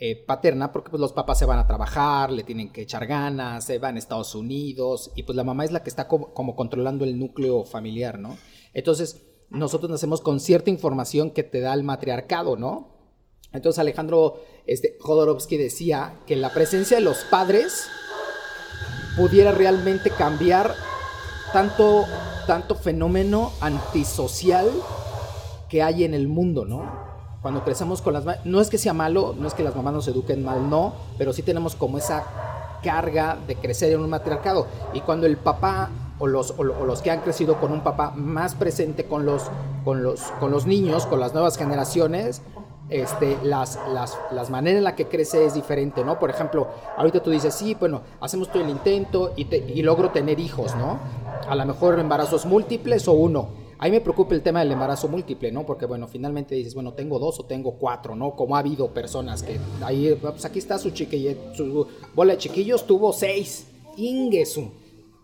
eh, 0.00 0.14
paterna, 0.14 0.70
porque 0.70 0.90
pues 0.90 1.00
los 1.00 1.12
papás 1.12 1.40
se 1.40 1.44
van 1.44 1.58
a 1.58 1.66
trabajar, 1.66 2.30
le 2.30 2.44
tienen 2.44 2.70
que 2.70 2.82
echar 2.82 3.04
ganas, 3.06 3.64
se 3.64 3.80
van 3.80 3.96
a 3.96 3.98
Estados 3.98 4.34
Unidos, 4.36 5.10
y 5.16 5.24
pues 5.24 5.34
la 5.34 5.42
mamá 5.42 5.64
es 5.64 5.72
la 5.72 5.82
que 5.82 5.90
está 5.90 6.06
como, 6.06 6.32
como 6.34 6.54
controlando 6.54 7.04
el 7.04 7.18
núcleo 7.18 7.64
familiar, 7.64 8.18
¿no? 8.20 8.36
Entonces, 8.74 9.24
nosotros 9.50 9.90
nacemos 9.90 10.20
con 10.20 10.38
cierta 10.38 10.70
información 10.70 11.32
que 11.32 11.42
te 11.42 11.58
da 11.58 11.74
el 11.74 11.82
matriarcado, 11.82 12.56
¿no? 12.56 12.97
Entonces 13.52 13.78
Alejandro 13.78 14.40
este, 14.66 14.96
Jodorowsky 15.00 15.56
decía 15.56 16.14
que 16.26 16.36
la 16.36 16.52
presencia 16.52 16.98
de 16.98 17.02
los 17.02 17.24
padres 17.24 17.88
pudiera 19.16 19.52
realmente 19.52 20.10
cambiar 20.10 20.74
tanto, 21.52 22.04
tanto 22.46 22.74
fenómeno 22.74 23.52
antisocial 23.60 24.70
que 25.68 25.82
hay 25.82 26.04
en 26.04 26.14
el 26.14 26.28
mundo, 26.28 26.64
¿no? 26.64 27.08
Cuando 27.42 27.64
crecemos 27.64 28.02
con 28.02 28.12
las 28.14 28.24
no 28.44 28.60
es 28.60 28.68
que 28.68 28.78
sea 28.78 28.92
malo, 28.92 29.34
no 29.38 29.46
es 29.46 29.54
que 29.54 29.62
las 29.62 29.74
mamás 29.74 29.94
nos 29.94 30.08
eduquen 30.08 30.44
mal, 30.44 30.68
no, 30.68 30.94
pero 31.16 31.32
sí 31.32 31.42
tenemos 31.42 31.74
como 31.74 31.98
esa 31.98 32.24
carga 32.82 33.38
de 33.46 33.56
crecer 33.56 33.92
en 33.92 34.00
un 34.00 34.10
matriarcado. 34.10 34.66
Y 34.92 35.00
cuando 35.00 35.26
el 35.26 35.36
papá 35.36 35.90
o 36.18 36.26
los, 36.26 36.54
o 36.58 36.64
los 36.64 37.00
que 37.00 37.10
han 37.10 37.20
crecido 37.20 37.60
con 37.60 37.72
un 37.72 37.82
papá 37.82 38.10
más 38.10 38.54
presente 38.54 39.04
con 39.04 39.24
los, 39.24 39.44
con 39.84 40.02
los, 40.02 40.20
con 40.40 40.50
los 40.50 40.66
niños, 40.66 41.06
con 41.06 41.20
las 41.20 41.32
nuevas 41.32 41.56
generaciones, 41.56 42.42
este, 42.90 43.38
las, 43.42 43.78
las, 43.92 44.16
las, 44.30 44.50
maneras 44.50 44.78
en 44.78 44.84
las 44.84 44.94
que 44.94 45.06
crece 45.06 45.44
es 45.44 45.54
diferente, 45.54 46.04
¿no? 46.04 46.18
Por 46.18 46.30
ejemplo, 46.30 46.68
ahorita 46.96 47.22
tú 47.22 47.30
dices, 47.30 47.54
sí, 47.54 47.74
bueno, 47.74 48.02
hacemos 48.20 48.50
todo 48.50 48.62
el 48.62 48.70
intento 48.70 49.32
y, 49.36 49.46
y 49.54 49.82
logro 49.82 50.10
tener 50.10 50.40
hijos, 50.40 50.74
¿no? 50.76 50.98
A 51.48 51.54
lo 51.54 51.66
mejor 51.66 51.98
embarazos 51.98 52.46
múltiples 52.46 53.06
o 53.08 53.12
uno. 53.12 53.68
A 53.80 53.84
mí 53.84 53.92
me 53.92 54.00
preocupa 54.00 54.34
el 54.34 54.42
tema 54.42 54.58
del 54.58 54.72
embarazo 54.72 55.06
múltiple, 55.06 55.52
¿no? 55.52 55.64
Porque, 55.64 55.86
bueno, 55.86 56.08
finalmente 56.08 56.56
dices, 56.56 56.74
bueno, 56.74 56.94
tengo 56.94 57.18
dos 57.18 57.38
o 57.38 57.44
tengo 57.44 57.72
cuatro, 57.72 58.16
¿no? 58.16 58.34
Como 58.34 58.56
ha 58.56 58.58
habido 58.58 58.92
personas 58.92 59.42
que 59.42 59.60
ahí, 59.82 60.18
pues 60.20 60.44
aquí 60.44 60.58
está 60.58 60.78
su 60.78 60.90
chiquillo, 60.90 61.54
su 61.54 61.86
bola 62.14 62.32
de 62.32 62.38
chiquillos 62.38 62.86
tuvo 62.86 63.12
seis. 63.12 63.68
Ingesu. 63.96 64.70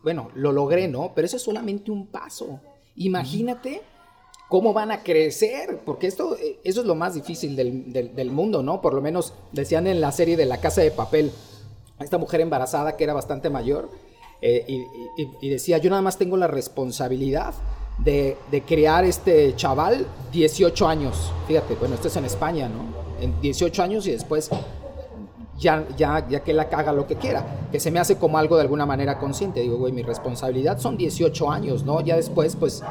Bueno, 0.03 0.31
lo 0.35 0.53
logré, 0.53 0.87
¿no? 0.87 1.13
Pero 1.15 1.27
eso 1.27 1.37
es 1.37 1.43
solamente 1.43 1.91
un 1.91 2.07
paso. 2.07 2.61
Imagínate 2.97 3.83
cómo 4.55 4.73
van 4.73 4.93
a 4.93 5.03
crecer, 5.03 5.81
porque 5.85 6.07
esto, 6.07 6.37
eso 6.63 6.81
es 6.81 6.87
lo 6.87 6.95
más 6.95 7.15
difícil 7.15 7.57
del, 7.57 8.31
mundo, 8.31 8.63
¿no? 8.63 8.81
Por 8.81 8.95
lo 8.95 9.03
menos 9.03 9.33
decían 9.51 9.89
en 9.89 10.01
la 10.01 10.13
serie 10.13 10.37
de 10.37 10.47
La 10.47 10.59
Casa 10.59 10.81
de 10.81 10.93
Papel, 10.93 11.33
esta 11.99 12.19
mujer 12.19 12.41
embarazada 12.41 12.97
que 12.97 13.03
era 13.03 13.15
bastante 13.15 13.51
mayor, 13.51 13.91
eh, 14.41 14.65
y 15.41 15.49
decía, 15.49 15.79
yo 15.79 15.91
nada 15.91 16.03
más 16.03 16.19
tengo 16.19 16.37
la 16.37 16.47
responsabilidad 16.47 17.53
de, 17.99 18.37
de, 18.53 18.63
crear 18.63 19.05
este 19.05 19.57
chaval 19.57 20.07
18 20.31 20.87
años. 20.87 21.33
Fíjate, 21.49 21.75
bueno, 21.75 21.97
esto 21.97 22.07
es 22.07 22.15
en 22.15 22.25
España, 22.25 22.69
¿no? 22.69 22.85
En 23.21 23.41
18 23.41 23.83
años 23.83 24.07
y 24.07 24.13
después 24.13 24.51
ya, 25.59 25.85
ya, 25.97 26.29
ya 26.29 26.45
que 26.45 26.53
la 26.53 26.69
caga 26.69 26.93
lo 26.93 27.09
que 27.09 27.17
quiera. 27.17 27.45
Que 27.73 27.81
se 27.81 27.91
me 27.91 27.99
hace 27.99 28.19
como 28.19 28.39
algo 28.39 28.55
de 28.55 28.63
alguna 28.63 28.87
manera 28.87 29.19
consciente. 29.19 29.63
Digo, 29.63 29.79
güey, 29.79 29.93
mi 29.93 30.03
responsabilidad 30.03 30.79
son 30.79 30.97
18 30.97 31.51
años, 31.51 31.83
¿no? 31.83 32.01
Ya 32.03 32.15
después, 32.15 32.55
pues, 32.55 32.85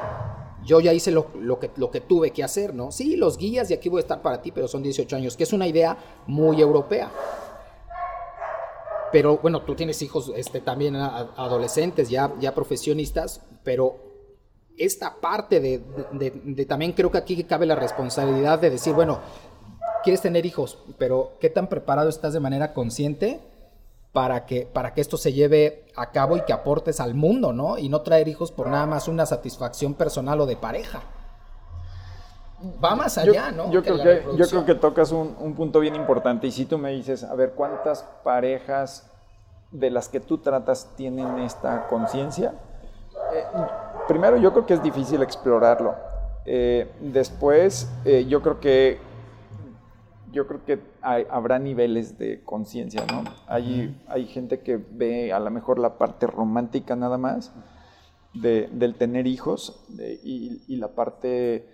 yo 0.65 0.79
ya 0.79 0.93
hice 0.93 1.11
lo, 1.11 1.59
que, 1.59 2.01
tuve 2.01 2.31
que 2.31 2.43
hacer, 2.43 2.73
¿no? 2.73 2.91
Sí, 2.91 3.15
los 3.15 3.37
guías 3.37 3.69
y 3.71 3.73
aquí 3.73 3.89
voy 3.89 3.99
a 3.99 4.01
estar 4.01 4.21
para 4.21 4.41
ti, 4.41 4.51
pero 4.51 4.67
son 4.67 4.83
18 4.83 5.15
años, 5.15 5.37
que 5.37 5.43
es 5.43 5.53
una 5.53 5.67
idea 5.67 5.97
muy 6.27 6.61
europea. 6.61 7.11
Pero 9.11 9.37
bueno, 9.37 9.61
tú 9.61 9.75
tienes 9.75 10.01
hijos 10.01 10.31
este, 10.35 10.59
también 10.59 10.95
adolescentes, 10.95 12.09
ya, 12.09 12.33
ya 12.39 12.55
profesionistas, 12.55 13.41
pero 13.63 13.97
esta 14.77 15.19
parte 15.21 15.59
de, 15.59 16.65
también 16.65 16.93
creo 16.93 17.11
que 17.11 17.19
aquí 17.19 17.43
cabe 17.43 17.65
la 17.65 17.75
responsabilidad 17.75 18.59
de 18.59 18.71
decir, 18.71 18.93
bueno, 18.93 19.19
quieres 20.03 20.21
tener 20.21 20.45
hijos, 20.45 20.79
pero 20.97 21.33
¿qué 21.39 21.49
tan 21.49 21.67
preparado 21.69 22.09
estás 22.09 22.33
de 22.33 22.39
manera 22.39 22.73
consciente 22.73 23.39
para 24.13 24.45
que, 24.45 24.67
para 24.71 24.93
que 24.93 25.01
esto 25.01 25.17
se 25.17 25.33
lleve 25.33 25.85
a 25.95 26.11
cabo 26.11 26.37
y 26.37 26.41
que 26.41 26.53
aportes 26.53 26.99
al 26.99 27.15
mundo, 27.15 27.51
¿no? 27.51 27.79
Y 27.79 27.89
no 27.89 28.01
traer 28.01 28.27
hijos 28.27 28.51
por 28.51 28.67
nada 28.67 28.85
más 28.85 29.07
una 29.07 29.25
satisfacción 29.25 29.95
personal 29.95 30.39
o 30.39 30.45
de 30.45 30.55
pareja. 30.55 31.01
Va 32.81 32.95
más 32.95 33.17
allá, 33.17 33.51
¿no? 33.51 33.69
Yo, 33.71 33.81
creo 33.81 33.97
que, 33.97 34.23
yo 34.37 34.47
creo 34.47 34.65
que 34.65 34.75
tocas 34.75 35.11
un, 35.11 35.55
punto 35.55 35.79
bien 35.79 35.95
importante. 35.95 36.47
Y 36.47 36.51
si 36.51 36.65
tú 36.65 36.77
me 36.77 36.91
dices, 36.91 37.23
a 37.23 37.33
ver, 37.33 37.53
¿cuántas 37.53 38.03
parejas 38.23 39.09
de 39.71 39.89
las 39.89 40.07
que 40.07 40.19
tú 40.19 40.37
tratas 40.37 40.91
tienen 40.95 41.39
esta 41.39 41.87
conciencia? 41.87 42.53
Eh, 43.33 43.43
primero 44.07 44.37
yo 44.37 44.53
creo 44.53 44.65
que 44.67 44.75
es 44.75 44.83
difícil 44.83 45.23
explorarlo. 45.23 45.95
Eh, 46.45 46.89
después 46.99 47.89
eh, 48.05 48.25
yo 48.25 48.41
creo 48.41 48.59
que 48.59 48.99
yo 50.33 50.47
creo 50.47 50.65
que 50.65 50.79
habrá 51.01 51.59
niveles 51.59 52.17
de 52.17 52.43
conciencia, 52.43 53.05
¿no? 53.05 53.23
Hay, 53.47 53.95
hay 54.07 54.25
gente 54.25 54.59
que 54.61 54.77
ve 54.77 55.31
a 55.31 55.39
lo 55.39 55.49
mejor 55.51 55.79
la 55.79 55.97
parte 55.97 56.27
romántica 56.27 56.95
nada 56.95 57.17
más 57.17 57.53
del 58.33 58.95
tener 58.95 59.27
hijos 59.27 59.85
y, 60.23 60.75
la 60.75 60.89
parte 60.95 61.69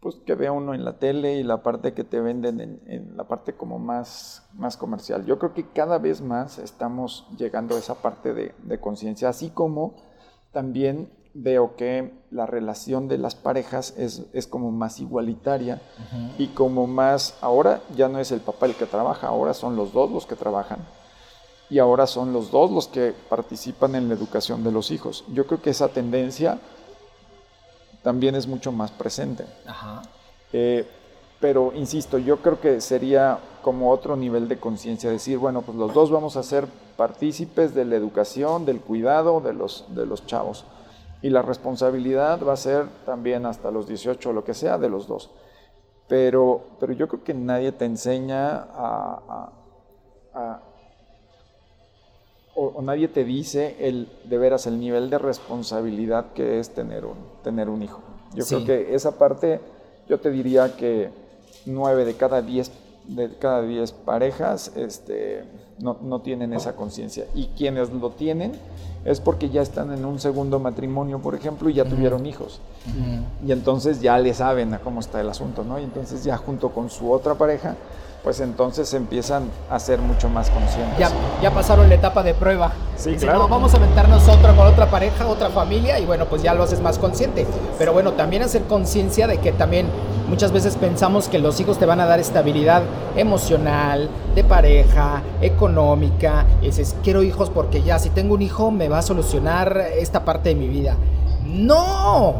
pues 0.00 0.16
que 0.16 0.34
ve 0.34 0.48
uno 0.50 0.74
en 0.74 0.84
la 0.84 0.98
tele 0.98 1.36
y 1.36 1.42
la 1.42 1.62
parte 1.62 1.94
que 1.94 2.04
te 2.04 2.20
venden 2.20 2.80
en, 2.86 3.16
la 3.16 3.24
parte 3.26 3.54
como 3.54 3.78
más, 3.78 4.48
más 4.54 4.76
comercial. 4.76 5.24
Yo 5.24 5.38
creo 5.38 5.54
que 5.54 5.66
cada 5.70 5.98
vez 5.98 6.20
más 6.20 6.58
estamos 6.58 7.26
llegando 7.36 7.74
a 7.74 7.78
esa 7.78 7.96
parte 7.96 8.32
de, 8.32 8.54
de 8.62 8.78
conciencia, 8.78 9.30
así 9.30 9.50
como 9.50 9.96
también 10.52 11.08
veo 11.34 11.74
que 11.76 12.12
la 12.30 12.46
relación 12.46 13.08
de 13.08 13.18
las 13.18 13.34
parejas 13.34 13.94
es, 13.96 14.46
como 14.46 14.70
más 14.70 15.00
igualitaria 15.00 15.82
y 16.38 16.48
como 16.48 16.86
más, 16.86 17.36
ahora 17.40 17.82
ya 17.96 18.08
no 18.08 18.20
es 18.20 18.30
el 18.30 18.40
papá 18.40 18.66
el 18.66 18.76
que 18.76 18.86
trabaja, 18.86 19.26
ahora 19.26 19.52
son 19.52 19.74
los 19.74 19.92
dos 19.92 20.10
los 20.10 20.26
que 20.26 20.36
trabajan 20.36 20.78
y 21.68 21.80
ahora 21.80 22.06
son 22.06 22.32
los 22.32 22.52
dos 22.52 22.70
los 22.70 22.86
que 22.86 23.12
participan 23.28 23.96
en 23.96 24.08
la 24.08 24.14
educación 24.14 24.62
de 24.62 24.70
los 24.70 24.92
hijos. 24.92 25.24
Yo 25.32 25.46
creo 25.46 25.60
que 25.60 25.70
esa 25.70 25.88
tendencia 25.88 26.58
también 28.02 28.36
es 28.36 28.46
mucho 28.46 28.70
más 28.70 28.92
presente. 28.92 29.44
Eh, 30.52 30.86
pero, 31.40 31.72
insisto, 31.74 32.18
yo 32.18 32.36
creo 32.38 32.60
que 32.60 32.80
sería 32.80 33.38
como 33.62 33.90
otro 33.90 34.14
nivel 34.16 34.46
de 34.46 34.58
conciencia, 34.58 35.10
decir, 35.10 35.38
bueno, 35.38 35.62
pues 35.62 35.76
los 35.76 35.92
dos 35.92 36.10
vamos 36.10 36.36
a 36.36 36.42
ser 36.42 36.66
partícipes 36.96 37.74
de 37.74 37.84
la 37.84 37.96
educación, 37.96 38.66
del 38.66 38.80
cuidado 38.80 39.40
de 39.40 39.52
los, 39.52 39.84
de 39.88 40.06
los 40.06 40.26
chavos 40.26 40.64
y 41.24 41.30
la 41.30 41.40
responsabilidad 41.40 42.44
va 42.46 42.52
a 42.52 42.56
ser 42.58 42.84
también 43.06 43.46
hasta 43.46 43.70
los 43.70 43.88
18 43.88 44.28
o 44.28 44.32
lo 44.34 44.44
que 44.44 44.52
sea 44.52 44.76
de 44.76 44.90
los 44.90 45.08
dos. 45.08 45.30
Pero, 46.06 46.62
pero 46.78 46.92
yo 46.92 47.08
creo 47.08 47.24
que 47.24 47.32
nadie 47.32 47.72
te 47.72 47.86
enseña 47.86 48.66
a, 48.74 49.50
o, 52.54 52.82
nadie 52.82 53.08
te 53.08 53.24
dice 53.24 53.74
el, 53.80 54.12
de 54.24 54.36
veras 54.36 54.66
el 54.66 54.78
nivel 54.78 55.08
de 55.08 55.16
responsabilidad 55.16 56.34
que 56.34 56.58
es 56.58 56.74
tener 56.74 57.06
un, 57.06 57.16
tener 57.42 57.70
un 57.70 57.82
hijo. 57.82 58.02
Yo 58.34 58.44
creo 58.44 58.66
que 58.66 58.94
esa 58.94 59.16
parte, 59.16 59.60
yo 60.06 60.20
te 60.20 60.30
diría 60.30 60.76
que 60.76 61.08
nueve 61.64 62.04
de 62.04 62.16
cada 62.18 62.42
diez 62.42 62.70
de 63.06 63.36
cada 63.38 63.62
diez 63.62 63.92
parejas 63.92 64.72
este, 64.76 65.44
no, 65.78 65.98
no 66.02 66.20
tienen 66.20 66.52
esa 66.52 66.74
conciencia. 66.76 67.26
Y 67.34 67.48
quienes 67.48 67.90
lo 67.90 68.10
tienen, 68.10 68.52
es 69.04 69.20
porque 69.20 69.50
ya 69.50 69.62
están 69.62 69.92
en 69.92 70.04
un 70.04 70.18
segundo 70.18 70.58
matrimonio, 70.58 71.20
por 71.20 71.34
ejemplo, 71.34 71.68
y 71.68 71.74
ya 71.74 71.84
tuvieron 71.84 72.26
hijos. 72.26 72.60
Y 73.46 73.52
entonces 73.52 74.00
ya 74.00 74.18
le 74.18 74.32
saben 74.32 74.72
a 74.74 74.78
cómo 74.78 75.00
está 75.00 75.20
el 75.20 75.28
asunto, 75.28 75.64
¿no? 75.64 75.78
Y 75.78 75.84
entonces 75.84 76.24
ya 76.24 76.36
junto 76.36 76.70
con 76.70 76.88
su 76.88 77.12
otra 77.12 77.34
pareja, 77.34 77.76
pues 78.22 78.40
entonces 78.40 78.92
empiezan 78.94 79.50
a 79.68 79.78
ser 79.78 80.00
mucho 80.00 80.30
más 80.30 80.48
conscientes. 80.48 80.98
Ya, 80.98 81.10
ya 81.42 81.50
pasaron 81.50 81.90
la 81.90 81.96
etapa 81.96 82.22
de 82.22 82.32
prueba. 82.32 82.72
Sí, 82.96 83.16
claro. 83.16 83.46
vamos 83.48 83.74
a 83.74 83.76
aventarnos 83.76 84.26
otra 84.26 84.56
con 84.56 84.66
otra 84.66 84.90
pareja, 84.90 85.26
otra 85.26 85.50
familia, 85.50 85.98
y 85.98 86.06
bueno, 86.06 86.24
pues 86.24 86.42
ya 86.42 86.54
lo 86.54 86.62
haces 86.62 86.80
más 86.80 86.98
consciente. 86.98 87.46
Pero 87.76 87.92
bueno, 87.92 88.14
también 88.14 88.42
hacer 88.42 88.62
conciencia 88.62 89.26
de 89.26 89.38
que 89.38 89.52
también 89.52 89.88
muchas 90.34 90.50
veces 90.50 90.74
pensamos 90.74 91.28
que 91.28 91.38
los 91.38 91.60
hijos 91.60 91.78
te 91.78 91.86
van 91.86 92.00
a 92.00 92.06
dar 92.06 92.18
estabilidad 92.18 92.82
emocional, 93.14 94.10
de 94.34 94.42
pareja, 94.42 95.22
económica. 95.40 96.44
Y 96.60 96.66
dices, 96.66 96.96
quiero 97.04 97.22
hijos 97.22 97.50
porque 97.50 97.82
ya, 97.82 98.00
si 98.00 98.10
tengo 98.10 98.34
un 98.34 98.42
hijo, 98.42 98.72
me 98.72 98.88
va 98.88 98.98
a 98.98 99.02
solucionar 99.02 99.80
esta 99.96 100.24
parte 100.24 100.48
de 100.48 100.56
mi 100.56 100.66
vida. 100.66 100.96
¡No! 101.44 102.34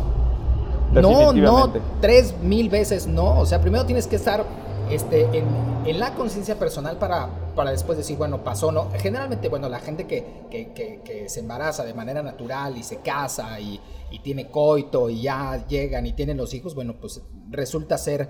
No, 0.93 1.33
no, 1.33 1.73
tres 2.01 2.35
mil 2.43 2.69
veces 2.69 3.07
no. 3.07 3.39
O 3.39 3.47
sea, 3.47 3.61
primero 3.61 3.87
tienes 3.87 4.09
que 4.09 4.17
estar 4.17 4.45
este, 4.91 5.29
en, 5.39 5.99
la 5.99 6.15
conciencia 6.15 6.59
personal 6.59 6.99
para, 6.99 7.29
para 7.55 7.71
después 7.71 7.99
decir, 7.99 8.17
bueno, 8.17 8.43
pasó, 8.43 8.73
¿no? 8.73 8.91
Generalmente, 8.99 9.49
bueno, 9.49 9.69
la 9.69 9.81
gente 9.81 10.07
que, 10.07 10.25
que, 10.51 11.29
se 11.29 11.41
embaraza 11.41 11.85
de 11.85 11.95
manera 11.95 12.23
natural 12.23 12.77
y 12.77 12.83
se 12.83 12.97
casa 12.97 13.59
y, 13.61 13.81
y, 14.11 14.19
tiene 14.21 14.51
coito 14.51 15.11
y 15.11 15.23
ya 15.23 15.67
llegan 15.67 16.07
y 16.07 16.13
tienen 16.13 16.37
los 16.37 16.53
hijos, 16.55 16.75
bueno, 16.75 16.97
pues 17.01 17.23
resulta 17.51 17.99
ser, 17.99 18.29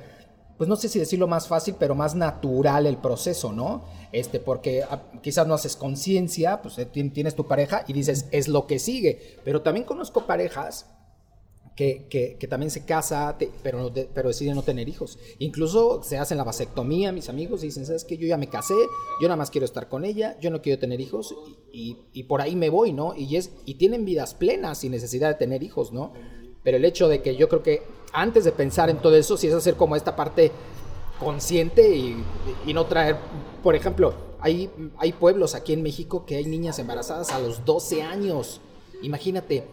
pues 0.59 0.69
no 0.69 0.77
sé 0.77 0.89
si 0.89 0.99
decirlo 0.99 1.27
más 1.27 1.49
fácil, 1.49 1.77
pero 1.79 1.95
más 1.95 2.15
natural 2.15 2.87
el 2.87 2.99
proceso, 2.99 3.53
¿no? 3.53 3.85
Este, 4.13 4.41
porque 4.41 4.83
ah, 4.83 5.03
quizás 5.23 5.47
no 5.47 5.55
haces 5.55 5.77
conciencia, 5.77 6.61
pues 6.63 6.79
eh, 6.79 6.87
tienes 6.87 7.35
tu 7.35 7.47
pareja 7.47 7.85
y 7.89 7.93
dices, 7.93 8.29
es 8.31 8.49
lo 8.49 8.67
que 8.67 8.79
sigue. 8.79 9.39
Pero 9.45 9.63
también 9.63 9.87
conozco 9.87 10.27
parejas 10.27 10.87
que, 11.77 12.07
que, 12.09 12.47
también 12.47 12.71
se 12.71 12.85
casa, 12.85 13.37
pero, 13.63 13.93
pero 14.15 14.29
decide 14.29 14.55
no 14.55 14.63
tener 14.63 14.89
hijos. 14.89 15.19
Incluso 15.39 16.03
se 16.05 16.19
hacen 16.19 16.39
la 16.39 16.45
vasectomía, 16.45 17.11
mis 17.11 17.29
amigos, 17.29 17.63
y 17.63 17.67
dicen, 17.67 17.85
¿sabes 17.85 18.05
qué? 18.05 18.17
Yo 18.17 18.29
ya 18.29 18.37
me 18.37 18.49
casé, 18.49 18.75
yo 19.21 19.27
nada 19.27 19.37
más 19.37 19.51
quiero 19.51 19.65
estar 19.65 19.89
con 19.89 20.05
ella, 20.05 20.39
yo 20.41 20.51
no 20.51 20.63
quiero 20.63 20.79
tener 20.79 21.01
hijos, 21.01 21.35
y, 21.73 21.97
y, 22.13 22.25
por 22.25 22.41
ahí 22.41 22.55
me 22.55 22.71
voy, 22.71 22.93
¿no? 22.93 23.15
Y, 23.17 23.37
es, 23.37 23.51
y 23.65 23.75
tienen 23.75 24.05
vidas 24.05 24.35
plenas 24.35 24.79
sin 24.79 24.93
necesidad 24.93 25.29
de 25.29 25.35
tener 25.35 25.65
hijos, 25.65 25.93
¿no? 25.93 26.13
Pero 26.63 26.77
el 26.77 26.85
hecho 26.85 27.09
de 27.09 27.23
que 27.23 27.37
yo 27.37 27.49
creo 27.49 27.63
que 27.63 27.83
antes 28.13 28.45
de 28.45 28.53
pensar 28.53 28.89
en 28.89 28.99
todo 28.99 29.17
eso, 29.17 29.37
si 29.37 29.49
es 29.49 29.55
hacer 29.55 29.75
como 29.75 29.97
esta 29.97 30.15
parte 30.15 30.53
consciente 31.19 31.97
y, 31.97 32.73
no 32.73 32.87
traer, 32.87 33.17
por 33.65 33.75
ejemplo, 33.75 34.15
hay, 34.39 34.71
hay 34.99 35.13
pueblos 35.13 35.57
aquí 35.57 35.73
en 35.73 35.83
México 35.83 36.25
que 36.25 36.37
hay 36.37 36.47
niñas 36.47 36.79
embarazadas 36.79 37.33
a 37.33 37.41
los 37.41 37.65
12 37.65 38.03
años. 38.03 38.61
Imagínate, 39.03 39.65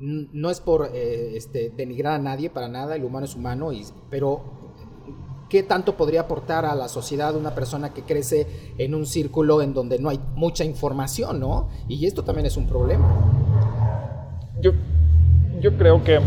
no 0.00 0.50
es 0.50 0.60
por 0.60 0.90
eh, 0.94 1.36
este, 1.36 1.70
denigrar 1.70 2.14
a 2.14 2.18
nadie 2.18 2.48
para 2.48 2.68
nada, 2.68 2.96
el 2.96 3.04
humano 3.04 3.26
es 3.26 3.36
humano, 3.36 3.72
y, 3.72 3.84
pero 4.08 4.40
¿qué 5.50 5.62
tanto 5.62 5.96
podría 5.96 6.22
aportar 6.22 6.64
a 6.64 6.74
la 6.74 6.88
sociedad 6.88 7.36
una 7.36 7.54
persona 7.54 7.92
que 7.92 8.02
crece 8.02 8.46
en 8.78 8.94
un 8.94 9.04
círculo 9.04 9.60
en 9.60 9.74
donde 9.74 9.98
no 9.98 10.08
hay 10.08 10.18
mucha 10.34 10.64
información, 10.64 11.40
¿no? 11.40 11.68
Y 11.88 12.06
esto 12.06 12.24
también 12.24 12.46
es 12.46 12.56
un 12.56 12.66
problema. 12.66 13.06
Yo, 14.60 14.72
creo 15.76 16.02
que 16.02 16.20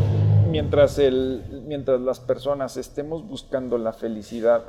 mientras, 0.51 0.99
las 0.99 2.19
personas 2.19 2.77
estemos 2.77 3.27
buscando 3.27 3.77
la 3.77 3.93
felicidad 3.93 4.63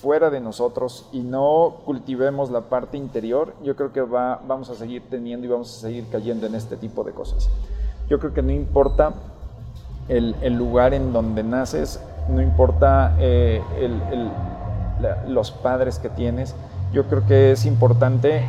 fuera 0.00 0.30
de 0.30 0.40
nosotros 0.40 1.08
y 1.12 1.20
no 1.20 1.82
cultivemos 1.84 2.50
la 2.50 2.68
parte 2.68 2.96
interior, 2.96 3.54
yo 3.62 3.74
creo 3.74 3.92
que 3.92 4.00
va, 4.00 4.40
vamos 4.46 4.70
a 4.70 4.74
seguir 4.74 5.02
teniendo 5.10 5.46
y 5.46 5.50
vamos 5.50 5.76
a 5.76 5.80
seguir 5.80 6.06
cayendo 6.10 6.46
en 6.46 6.54
este 6.54 6.76
tipo 6.76 7.04
de 7.04 7.12
cosas. 7.12 7.48
Yo 8.10 8.18
creo 8.18 8.34
que 8.34 8.42
no 8.42 8.52
importa 8.52 9.14
el, 10.08 10.36
el 10.42 10.54
lugar 10.54 10.92
en 10.92 11.12
donde 11.12 11.42
naces, 11.42 12.00
no 12.28 12.42
importa 12.42 13.16
eh, 13.18 13.62
los 15.26 15.50
padres 15.50 15.98
que 15.98 16.08
tienes, 16.10 16.54
yo 16.92 17.04
creo 17.06 17.26
que 17.26 17.52
es 17.52 17.66
importante 17.66 18.44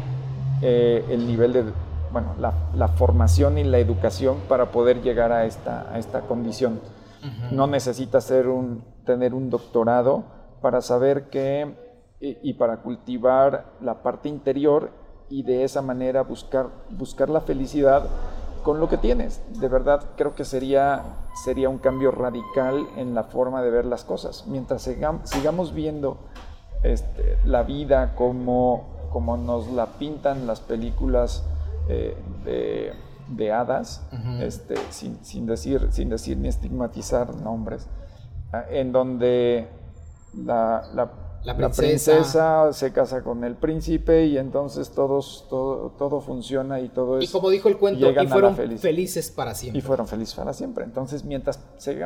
eh, 0.62 1.06
el 1.10 1.28
nivel 1.28 1.54
de, 1.54 1.64
bueno, 2.12 2.34
la, 2.40 2.88
formación 2.90 3.58
y 3.58 3.64
la 3.64 3.80
educación 3.80 4.38
para 4.50 4.72
poder 4.72 5.02
llegar 5.02 5.32
a 5.32 5.46
esta, 5.46 5.92
a 5.92 6.00
esta 6.00 6.22
condición. 6.22 6.80
No 7.52 7.68
necesitas 7.68 8.24
ser 8.24 8.48
un, 8.48 8.84
tener 9.06 9.36
un 9.36 9.52
doctorado 9.52 10.24
para 10.60 10.82
saber 10.82 11.30
que 11.30 11.76
y, 12.20 12.54
para 12.54 12.78
cultivar 12.78 13.66
la 13.82 14.02
parte 14.02 14.28
interior 14.28 14.90
y 15.30 15.44
de 15.44 15.64
esa 15.64 15.82
manera 15.82 16.24
buscar, 16.24 16.68
buscar 16.90 17.30
la 17.30 17.42
felicidad 17.42 18.04
con 18.64 18.80
lo 18.80 18.90
que 18.90 18.98
tienes. 18.98 19.42
De 19.60 19.68
verdad 19.68 20.04
creo 20.16 20.36
que 20.36 20.46
sería, 20.46 21.04
sería 21.44 21.70
un 21.70 21.78
cambio 21.78 22.12
radical 22.12 22.88
en 22.98 23.14
la 23.14 23.24
forma 23.24 23.62
de 23.62 23.70
ver 23.70 23.86
las 23.86 24.04
cosas. 24.04 24.46
Mientras 24.48 24.82
sigamos 24.82 25.74
viendo 25.74 26.18
este, 26.84 27.38
la 27.46 27.64
vida 27.64 28.16
como, 28.16 29.10
como 29.12 29.38
nos 29.38 29.72
la 29.72 29.86
pintan 29.86 30.48
las 30.48 30.62
películas 30.62 31.44
eh, 31.90 32.16
de, 32.46 33.52
hadas, 33.52 34.06
este, 34.42 34.76
sin, 34.90 35.46
decir, 35.46 35.88
sin 35.92 36.10
decir 36.10 36.38
ni 36.38 36.50
estigmatizar 36.50 37.36
nombres, 37.36 37.88
ah, 38.52 38.64
en 38.70 38.92
donde 38.92 39.68
la, 40.34 40.84
la 40.94 41.12
la 41.44 41.56
princesa. 41.56 42.72
se 42.74 42.92
casa 42.94 43.24
con 43.24 43.44
el 43.44 43.56
príncipe 43.56 44.26
y 44.26 44.38
entonces 44.38 44.92
todos, 44.92 45.48
todo, 45.50 45.92
todo 45.98 46.22
funciona 46.22 46.80
y 46.80 46.90
todo 46.90 47.18
es... 47.18 47.30
Y 47.30 47.32
como 47.32 47.50
dijo 47.50 47.68
el 47.68 47.78
cuento, 47.78 48.10
y 48.10 48.28
fueron 48.28 48.56
felices 48.56 49.32
para 49.32 49.56
siempre. 49.56 49.80
Y 49.80 49.82
fueron 49.82 50.08
felices 50.08 50.36
para 50.36 50.54
siempre. 50.54 50.84
Entonces, 50.84 51.24
mientras 51.24 51.60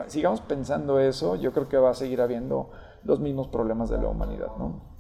sigamos 0.08 0.41
pensando 0.41 1.00
eso, 1.00 1.36
yo 1.36 1.52
creo 1.52 1.67
que 1.67 1.78
va 1.78 1.91
a 1.91 1.93
seguir 1.93 2.21
habiendo 2.21 2.69
los 3.04 3.19
mismos 3.19 3.48
problemas 3.48 3.89
de 3.89 3.98
la 3.98 4.08
humanidad, 4.08 4.50
¿no? 4.58 4.95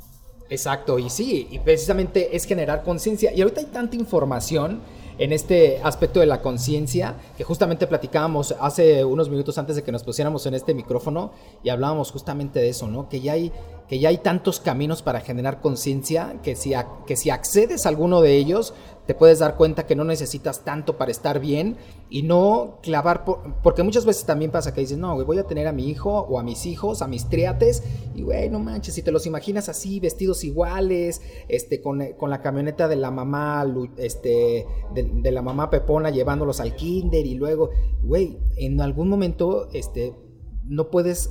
Exacto, 0.49 0.99
y 0.99 1.09
sí, 1.09 1.47
y 1.49 1.59
precisamente 1.59 2.35
es 2.35 2.45
generar 2.45 2.83
conciencia. 2.83 3.33
Y 3.33 3.41
ahorita 3.41 3.61
hay 3.61 3.67
tanta 3.67 3.95
información 3.95 4.81
en 5.17 5.31
este 5.31 5.81
aspecto 5.81 6.19
de 6.19 6.25
la 6.25 6.41
conciencia, 6.41 7.15
que 7.37 7.43
justamente 7.43 7.87
platicábamos 7.87 8.53
hace 8.59 9.05
unos 9.05 9.29
minutos 9.29 9.57
antes 9.57 9.75
de 9.75 9.83
que 9.83 9.91
nos 9.91 10.03
pusiéramos 10.03 10.45
en 10.45 10.53
este 10.53 10.73
micrófono 10.73 11.31
y 11.63 11.69
hablábamos 11.69 12.11
justamente 12.11 12.59
de 12.59 12.69
eso, 12.69 12.87
¿no? 12.87 13.07
Que 13.07 13.21
ya 13.21 13.33
hay, 13.33 13.51
que 13.87 13.99
ya 13.99 14.09
hay 14.09 14.17
tantos 14.17 14.59
caminos 14.59 15.01
para 15.01 15.21
generar 15.21 15.61
conciencia 15.61 16.39
que 16.41 16.55
si, 16.55 16.73
que 17.05 17.15
si 17.15 17.29
accedes 17.29 17.85
a 17.85 17.89
alguno 17.89 18.21
de 18.21 18.35
ellos, 18.35 18.73
te 19.05 19.13
puedes 19.13 19.39
dar 19.39 19.55
cuenta 19.55 19.85
que 19.85 19.95
no 19.95 20.03
necesitas 20.03 20.63
tanto 20.63 20.97
para 20.97 21.11
estar 21.11 21.39
bien 21.39 21.77
y 22.09 22.23
no 22.23 22.79
clavar, 22.81 23.23
porque 23.61 23.83
muchas 23.83 24.05
veces 24.05 24.25
también 24.25 24.51
pasa 24.51 24.73
que 24.73 24.81
dices, 24.81 24.97
no, 24.97 25.13
güey, 25.13 25.25
voy 25.25 25.37
a 25.37 25.43
tener 25.43 25.67
a 25.67 25.71
mi 25.71 25.89
hijo 25.89 26.11
o 26.11 26.39
a 26.39 26.43
mis 26.43 26.65
hijos, 26.65 27.01
a 27.01 27.07
mis 27.07 27.29
triates, 27.29 27.83
y 28.15 28.23
güey, 28.23 28.49
no 28.49 28.59
manches, 28.59 28.95
si 28.95 29.03
te 29.03 29.11
los 29.11 29.27
imaginas 29.27 29.69
así, 29.69 29.99
vestidos 29.99 30.43
iguales, 30.43 31.21
este, 31.47 31.81
con, 31.81 32.03
con 32.17 32.29
la 32.29 32.41
camioneta 32.41 32.87
de 32.87 32.95
la 32.95 33.11
mamá, 33.11 33.65
este, 33.97 34.65
de, 34.93 35.31
la 35.31 35.41
mamá 35.41 35.69
Pepona 35.69 36.09
llevándolos 36.09 36.59
al 36.59 36.75
kinder 36.75 37.25
y 37.25 37.35
luego, 37.35 37.69
güey, 38.01 38.39
en 38.57 38.81
algún 38.81 39.09
momento, 39.09 39.69
este, 39.73 40.15
no 40.63 40.89
puedes 40.89 41.29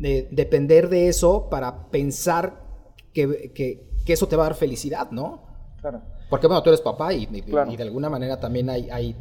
eh, 0.00 0.28
depender 0.30 0.88
de 0.88 1.08
eso 1.08 1.48
para 1.48 1.88
pensar 1.88 2.62
que, 3.12 3.52
que, 3.52 3.88
que 4.04 4.12
eso 4.12 4.28
te 4.28 4.36
va 4.36 4.44
a 4.44 4.48
dar 4.48 4.56
felicidad, 4.56 5.10
¿no? 5.10 5.42
Claro. 5.80 6.02
Porque 6.28 6.48
bueno, 6.48 6.62
tú 6.62 6.70
eres 6.70 6.80
papá 6.80 7.12
y, 7.12 7.26
de 7.26 7.82
alguna 7.82 8.10
manera 8.10 8.40
también 8.40 8.68
hay, 8.68 8.90
hay, 8.90 9.14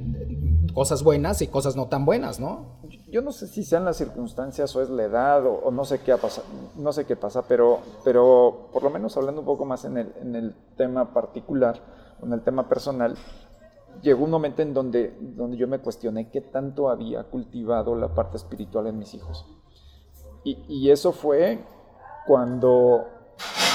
cosas 0.74 1.04
buenas 1.04 1.42
y 1.42 1.48
cosas 1.48 1.76
no 1.76 1.88
tan 1.88 2.04
buenas, 2.04 2.40
¿no? 2.40 2.80
Yo 3.12 3.22
no 3.22 3.32
sé 3.32 3.48
si 3.48 3.64
sean 3.64 3.86
las 3.86 3.98
circunstancias 3.98 4.76
o 4.76 4.82
es 4.82 4.90
la 4.90 5.04
edad 5.04 5.46
o, 5.46 5.70
no 5.70 5.86
sé 5.86 6.00
qué 6.00 6.12
ha 6.12 6.18
pasado, 6.18 6.48
no 6.76 6.92
sé 6.92 7.06
qué 7.06 7.16
pasa, 7.16 7.44
pero, 7.48 7.80
pero 8.04 8.70
por 8.74 8.82
lo 8.82 8.90
menos 8.90 9.16
hablando 9.18 9.42
un 9.42 9.46
poco 9.46 9.66
más 9.66 9.86
en 9.86 9.98
el, 9.98 10.14
en 10.20 10.36
el 10.36 10.56
tema 10.78 11.14
particular, 11.14 11.80
en 12.24 12.34
el 12.34 12.42
tema 12.42 12.68
personal, 12.68 13.16
llegó 14.02 14.26
un 14.26 14.32
momento 14.32 14.64
en 14.64 14.74
donde, 14.74 15.16
donde 15.22 15.58
yo 15.58 15.68
me 15.68 15.80
cuestioné 15.80 16.32
qué 16.32 16.42
tanto 16.42 16.90
había 16.90 17.24
cultivado 17.26 17.96
la 17.96 18.16
parte 18.16 18.38
espiritual 18.38 18.88
en 18.88 18.98
mis 18.98 19.14
hijos. 19.14 19.46
Y, 20.46 20.64
y 20.70 20.92
eso 20.92 21.12
fue 21.12 21.60
cuando, 22.26 23.06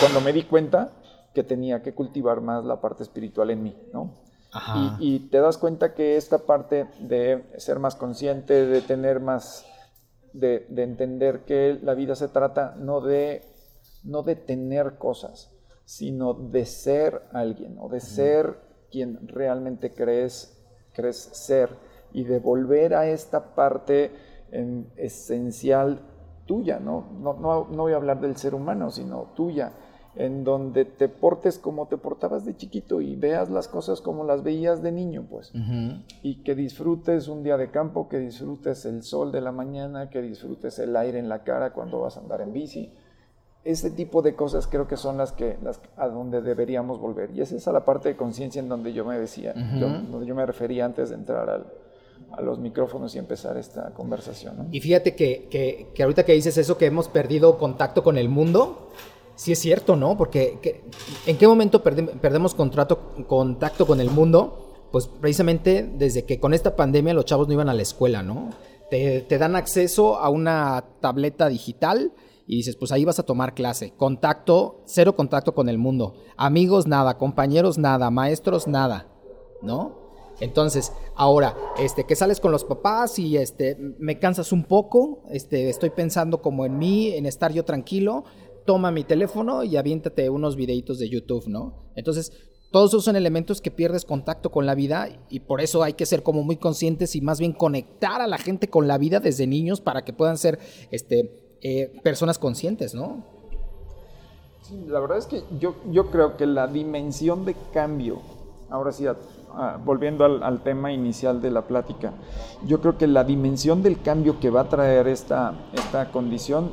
cuando 0.00 0.22
me 0.22 0.32
di 0.32 0.44
cuenta 0.44 0.92
que 1.34 1.44
tenía 1.44 1.82
que 1.82 1.94
cultivar 1.94 2.40
más 2.40 2.64
la 2.64 2.80
parte 2.80 3.02
espiritual 3.02 3.50
en 3.50 3.62
mí, 3.62 3.76
¿no? 3.92 4.20
Y, 4.98 5.28
te 5.30 5.38
das 5.38 5.58
cuenta 5.58 5.94
que 5.94 6.16
esta 6.16 6.38
parte 6.38 6.88
de 6.98 7.44
ser 7.58 7.78
más 7.78 7.94
consciente, 7.94 8.66
de 8.66 8.82
tener 8.82 9.20
más, 9.20 9.64
de, 10.32 10.66
entender 10.76 11.44
que 11.44 11.78
la 11.80 11.94
vida 11.94 12.16
se 12.16 12.26
trata 12.26 12.74
no 12.76 13.00
de, 13.00 13.44
no 14.02 14.24
de 14.24 14.34
tener 14.34 14.98
cosas, 14.98 15.52
sino 15.84 16.34
de 16.34 16.66
ser 16.66 17.22
alguien 17.32 17.76
o 17.78 17.88
de 17.88 18.00
ser 18.00 18.58
quien 18.90 19.28
realmente 19.28 19.94
crees, 19.94 20.60
crees 20.94 21.16
ser 21.16 21.70
y 22.12 22.24
de 22.24 22.40
volver 22.40 22.94
a 22.94 23.06
esta 23.06 23.54
parte 23.54 24.10
esencial 24.96 26.00
tuya, 26.50 26.80
¿no? 26.80 27.04
No, 27.22 27.34
¿no? 27.34 27.68
no 27.70 27.82
voy 27.82 27.92
a 27.92 27.96
hablar 27.96 28.20
del 28.20 28.36
ser 28.36 28.56
humano, 28.56 28.90
sino 28.90 29.28
tuya 29.36 29.70
en 30.16 30.42
donde 30.42 30.84
te 30.84 31.08
portes 31.08 31.60
como 31.60 31.86
te 31.86 31.96
portabas 31.96 32.44
de 32.44 32.56
chiquito 32.56 33.00
y 33.00 33.14
veas 33.14 33.50
las 33.50 33.68
cosas 33.68 34.00
como 34.00 34.24
las 34.24 34.42
veías 34.42 34.82
de 34.82 34.90
niño, 34.90 35.26
pues. 35.30 35.52
Y 36.22 36.42
que 36.42 36.56
disfrutes 36.56 37.28
un 37.28 37.44
día 37.44 37.56
de 37.56 37.70
campo, 37.70 38.08
que 38.08 38.18
disfrutes 38.18 38.84
el 38.84 39.04
sol 39.04 39.30
de 39.30 39.40
la 39.40 39.52
mañana, 39.52 40.10
que 40.10 40.20
disfrutes 40.20 40.80
el 40.80 40.96
aire 40.96 41.20
en 41.20 41.28
la 41.28 41.44
cara 41.44 41.72
cuando 41.72 42.00
vas 42.00 42.16
a 42.16 42.20
andar 42.20 42.40
en 42.40 42.52
bici. 42.52 42.92
Ese 43.62 43.92
tipo 43.92 44.20
de 44.20 44.34
cosas 44.34 44.66
creo 44.66 44.88
que 44.88 44.96
son 44.96 45.18
las 45.18 45.30
que 45.30 45.56
las, 45.62 45.80
a 45.96 46.08
donde 46.08 46.42
deberíamos 46.42 46.98
volver. 46.98 47.30
Y 47.32 47.42
esa 47.42 47.54
es 47.54 47.66
la 47.68 47.84
parte 47.84 48.08
de 48.08 48.16
conciencia 48.16 48.58
en 48.58 48.68
donde 48.68 48.92
yo 48.92 49.04
me 49.04 49.16
decía, 49.16 49.52
donde 49.54 50.26
yo 50.26 50.34
me 50.34 50.44
refería 50.44 50.86
antes 50.86 51.10
de 51.10 51.14
entrar 51.14 51.48
a 52.32 52.42
los 52.42 52.58
micrófonos 52.58 53.14
y 53.14 53.18
empezar 53.18 53.56
esta 53.56 53.92
conversación. 53.94 54.68
Y 54.72 54.80
fíjate 54.80 55.14
que, 55.14 55.48
que, 55.50 55.90
que 55.94 56.02
ahorita 56.02 56.24
que 56.24 56.32
dices 56.32 56.56
eso, 56.58 56.78
que 56.78 56.86
hemos 56.86 57.08
perdido 57.08 57.58
contacto 57.58 58.02
con 58.02 58.18
el 58.18 58.28
mundo, 58.28 58.90
sí 59.40 59.52
es 59.52 59.58
cierto, 59.58 59.96
¿no? 59.96 60.18
Porque 60.18 60.82
¿en 61.26 61.38
qué 61.38 61.48
momento 61.48 61.82
perdemos 61.82 62.54
contacto 62.54 63.86
con 63.86 64.00
el 64.00 64.10
mundo? 64.10 64.88
Pues 64.92 65.06
precisamente 65.06 65.90
desde 65.96 66.26
que 66.26 66.38
con 66.38 66.52
esta 66.52 66.76
pandemia 66.76 67.14
los 67.14 67.24
chavos 67.24 67.48
no 67.48 67.54
iban 67.54 67.70
a 67.70 67.74
la 67.74 67.80
escuela, 67.80 68.22
¿no? 68.22 68.50
Te, 68.90 69.24
dan 69.38 69.56
acceso 69.56 70.18
a 70.18 70.28
una 70.28 70.84
tableta 71.00 71.48
digital 71.48 72.12
y 72.46 72.56
dices, 72.56 72.76
pues 72.76 72.92
ahí 72.92 73.06
vas 73.06 73.18
a 73.18 73.22
tomar 73.22 73.54
clase. 73.54 73.94
Contacto, 73.96 74.82
cero 74.84 75.16
contacto 75.16 75.54
con 75.54 75.70
el 75.70 75.78
mundo. 75.78 76.16
Amigos, 76.36 76.86
nada. 76.86 77.16
Compañeros, 77.16 77.78
nada. 77.78 78.10
Maestros, 78.10 78.66
nada. 78.66 79.06
¿No? 79.62 79.99
Entonces, 80.40 80.92
ahora, 81.14 81.56
este, 81.78 82.04
que 82.04 82.16
sales 82.16 82.40
con 82.40 82.50
los 82.50 82.64
papás 82.64 83.18
y 83.18 83.36
este, 83.36 83.76
me 83.98 84.18
cansas 84.18 84.52
un 84.52 84.64
poco, 84.64 85.22
este, 85.30 85.68
estoy 85.68 85.90
pensando 85.90 86.40
como 86.40 86.64
en 86.66 86.78
mí, 86.78 87.12
en 87.14 87.26
estar 87.26 87.52
yo 87.52 87.64
tranquilo, 87.64 88.24
toma 88.64 88.90
mi 88.90 89.04
teléfono 89.04 89.64
y 89.64 89.76
aviéntate 89.76 90.30
unos 90.30 90.56
videitos 90.56 90.98
de 90.98 91.08
YouTube, 91.08 91.46
¿no? 91.46 91.90
Entonces, 91.94 92.32
todos 92.70 92.90
esos 92.90 93.04
son 93.04 93.16
elementos 93.16 93.60
que 93.60 93.70
pierdes 93.70 94.04
contacto 94.04 94.50
con 94.50 94.64
la 94.64 94.76
vida 94.76 95.08
y 95.28 95.40
por 95.40 95.60
eso 95.60 95.82
hay 95.82 95.94
que 95.94 96.06
ser 96.06 96.22
como 96.22 96.44
muy 96.44 96.56
conscientes 96.56 97.16
y 97.16 97.20
más 97.20 97.40
bien 97.40 97.52
conectar 97.52 98.20
a 98.20 98.28
la 98.28 98.38
gente 98.38 98.70
con 98.70 98.86
la 98.86 98.96
vida 98.96 99.18
desde 99.18 99.46
niños 99.46 99.80
para 99.80 100.04
que 100.04 100.12
puedan 100.12 100.38
ser 100.38 100.60
este, 100.92 101.56
eh, 101.62 102.00
personas 102.04 102.38
conscientes, 102.38 102.94
¿no? 102.94 103.24
Sí, 104.62 104.84
la 104.86 105.00
verdad 105.00 105.18
es 105.18 105.26
que 105.26 105.42
yo, 105.58 105.74
yo 105.90 106.12
creo 106.12 106.36
que 106.36 106.46
la 106.46 106.68
dimensión 106.68 107.44
de 107.44 107.56
cambio, 107.72 108.20
ahora 108.68 108.92
sí, 108.92 109.04
volviendo 109.84 110.24
al, 110.24 110.42
al, 110.42 110.60
tema 110.60 110.92
inicial 110.92 111.40
de 111.40 111.50
la 111.50 111.62
plática, 111.62 112.12
yo 112.66 112.80
creo 112.80 112.96
que 112.96 113.06
la 113.06 113.24
dimensión 113.24 113.82
del 113.82 114.00
cambio 114.00 114.40
que 114.40 114.50
va 114.50 114.62
a 114.62 114.68
traer 114.68 115.08
esta, 115.08 115.54
esta 115.72 116.10
condición 116.10 116.70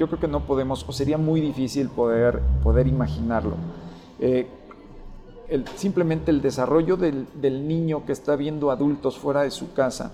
yo 0.00 0.06
creo 0.08 0.18
que 0.18 0.28
no 0.28 0.46
podemos, 0.46 0.84
o 0.88 0.92
sería 0.92 1.18
muy 1.18 1.42
difícil 1.42 1.90
poder, 1.90 2.40
poder 2.62 2.86
imaginarlo. 2.86 3.56
Eh, 4.18 4.48
simplemente 5.76 6.30
el 6.30 6.40
desarrollo 6.40 6.96
del, 6.96 7.26
del, 7.34 7.68
niño 7.68 8.06
que 8.06 8.12
está 8.12 8.34
viendo 8.34 8.70
adultos 8.70 9.18
fuera 9.18 9.42
de 9.42 9.50
su 9.50 9.74
casa, 9.74 10.12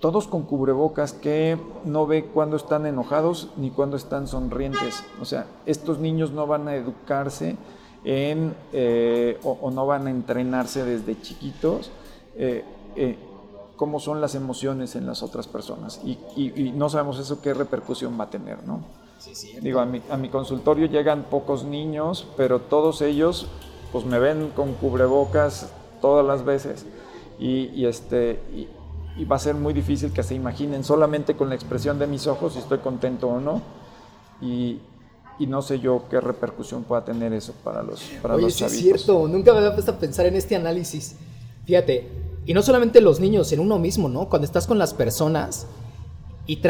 todos 0.00 0.28
con 0.28 0.42
cubrebocas 0.42 1.14
que 1.14 1.56
no 1.86 2.06
ve 2.06 2.26
cuando 2.26 2.56
están 2.56 2.84
enojados 2.84 3.50
ni 3.56 3.70
cuando 3.70 3.96
están 3.96 4.26
sonrientes. 4.26 5.02
O 5.18 5.24
sea, 5.24 5.46
estos 5.64 5.98
niños 5.98 6.32
no 6.32 6.46
van 6.46 6.68
a 6.68 6.74
educarse 6.74 7.56
en, 8.04 8.54
eh, 8.72 9.38
o, 9.44 9.70
no 9.70 9.86
van 9.86 10.06
a 10.06 10.10
entrenarse 10.10 10.84
desde 10.84 11.20
chiquitos 11.20 11.90
eh, 12.36 12.64
eh, 12.96 13.16
cómo 13.76 14.00
son 14.00 14.20
las 14.20 14.34
emociones 14.34 14.96
en 14.96 15.06
las 15.06 15.22
otras 15.22 15.46
personas. 15.46 16.00
Y, 16.04 16.72
no 16.74 16.88
sabemos 16.88 17.18
eso 17.18 17.40
qué 17.40 17.54
repercusión 17.54 18.18
va 18.18 18.24
a 18.24 18.30
tener, 18.30 18.64
¿no? 18.66 18.84
Digo, 19.60 19.80
a 19.80 19.86
mi, 19.86 20.02
a 20.10 20.16
mi 20.16 20.28
consultorio 20.28 20.86
llegan 20.86 21.24
pocos 21.24 21.64
niños, 21.64 22.26
pero 22.36 22.60
todos 22.60 23.02
ellos 23.02 23.46
pues 23.92 24.04
me 24.04 24.18
ven 24.18 24.50
con 24.56 24.74
cubrebocas 24.74 25.70
todas 26.00 26.26
las 26.26 26.44
veces. 26.44 26.86
Y, 27.38 27.86
este, 27.86 28.40
y 29.16 29.24
va 29.24 29.36
a 29.36 29.38
ser 29.38 29.54
muy 29.54 29.74
difícil 29.74 30.12
que 30.12 30.22
se 30.22 30.34
imaginen 30.34 30.84
solamente 30.84 31.34
con 31.34 31.48
la 31.48 31.54
expresión 31.56 31.98
de 31.98 32.06
mis 32.06 32.26
ojos 32.26 32.52
si 32.52 32.60
estoy 32.60 32.78
contento 32.78 33.28
o 33.28 33.40
no. 33.40 33.62
Y, 34.40 34.78
y 35.38 35.46
no 35.46 35.62
sé 35.62 35.80
yo 35.80 36.04
qué 36.10 36.20
repercusión 36.20 36.84
pueda 36.84 37.04
tener 37.04 37.32
eso 37.32 37.52
para 37.64 37.82
los 37.82 38.02
para 38.20 38.34
Oye, 38.34 38.50
sí 38.50 38.64
es 38.64 38.72
cierto, 38.72 39.26
nunca 39.28 39.52
me 39.52 39.58
había 39.58 39.74
puesto 39.74 39.92
a 39.92 39.98
pensar 39.98 40.26
en 40.26 40.36
este 40.36 40.56
análisis. 40.56 41.16
Fíjate, 41.64 42.08
y 42.44 42.54
no 42.54 42.62
solamente 42.62 43.00
los 43.00 43.20
niños, 43.20 43.52
en 43.52 43.60
uno 43.60 43.78
mismo, 43.78 44.08
¿no? 44.08 44.28
Cuando 44.28 44.46
estás 44.46 44.66
con 44.66 44.78
las 44.78 44.94
personas 44.94 45.66
y, 46.46 46.60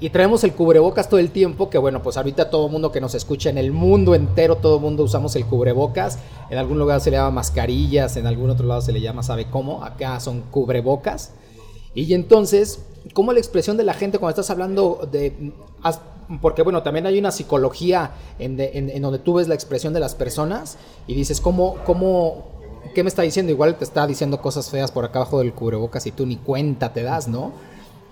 y 0.00 0.10
traemos 0.10 0.44
el 0.44 0.52
cubrebocas 0.52 1.08
todo 1.08 1.18
el 1.18 1.30
tiempo, 1.30 1.68
que 1.68 1.78
bueno, 1.78 2.02
pues 2.02 2.16
ahorita 2.16 2.48
todo 2.48 2.66
el 2.66 2.72
mundo 2.72 2.92
que 2.92 3.00
nos 3.00 3.14
escucha 3.14 3.50
en 3.50 3.58
el 3.58 3.72
mundo 3.72 4.14
entero, 4.14 4.56
todo 4.56 4.76
el 4.76 4.82
mundo 4.82 5.02
usamos 5.02 5.34
el 5.34 5.44
cubrebocas. 5.46 6.20
En 6.48 6.58
algún 6.58 6.78
lugar 6.78 7.00
se 7.00 7.10
le 7.10 7.16
llama 7.16 7.32
mascarillas, 7.32 8.16
en 8.16 8.26
algún 8.26 8.50
otro 8.50 8.66
lado 8.66 8.80
se 8.80 8.92
le 8.92 9.00
llama 9.00 9.24
sabe 9.24 9.50
cómo, 9.50 9.84
acá 9.84 10.20
son 10.20 10.42
cubrebocas. 10.42 11.32
Y 11.94 12.14
entonces, 12.14 12.84
¿cómo 13.14 13.32
la 13.32 13.40
expresión 13.40 13.76
de 13.76 13.84
la 13.84 13.94
gente 13.94 14.18
cuando 14.18 14.30
estás 14.30 14.50
hablando 14.50 15.08
de... 15.10 15.52
Porque 16.40 16.62
bueno, 16.62 16.82
también 16.82 17.06
hay 17.06 17.18
una 17.18 17.30
psicología 17.30 18.12
en, 18.38 18.56
donde 19.00 19.18
tú 19.18 19.34
ves 19.34 19.48
la 19.48 19.54
expresión 19.54 19.92
de 19.92 20.00
las 20.00 20.14
personas 20.14 20.76
y 21.06 21.14
dices, 21.14 21.40
¿cómo, 21.40 21.76
cómo, 21.84 22.46
qué 22.94 23.02
me 23.02 23.08
está 23.08 23.22
diciendo? 23.22 23.52
Igual 23.52 23.76
te 23.76 23.84
está 23.84 24.06
diciendo 24.06 24.40
cosas 24.40 24.70
feas 24.70 24.90
por 24.90 25.04
acá 25.04 25.20
abajo 25.20 25.38
del 25.38 25.52
cubrebocas 25.52 26.06
y 26.06 26.12
tú 26.12 26.26
ni 26.26 26.36
cuenta 26.36 26.92
te 26.92 27.02
das, 27.02 27.28
¿no? 27.28 27.52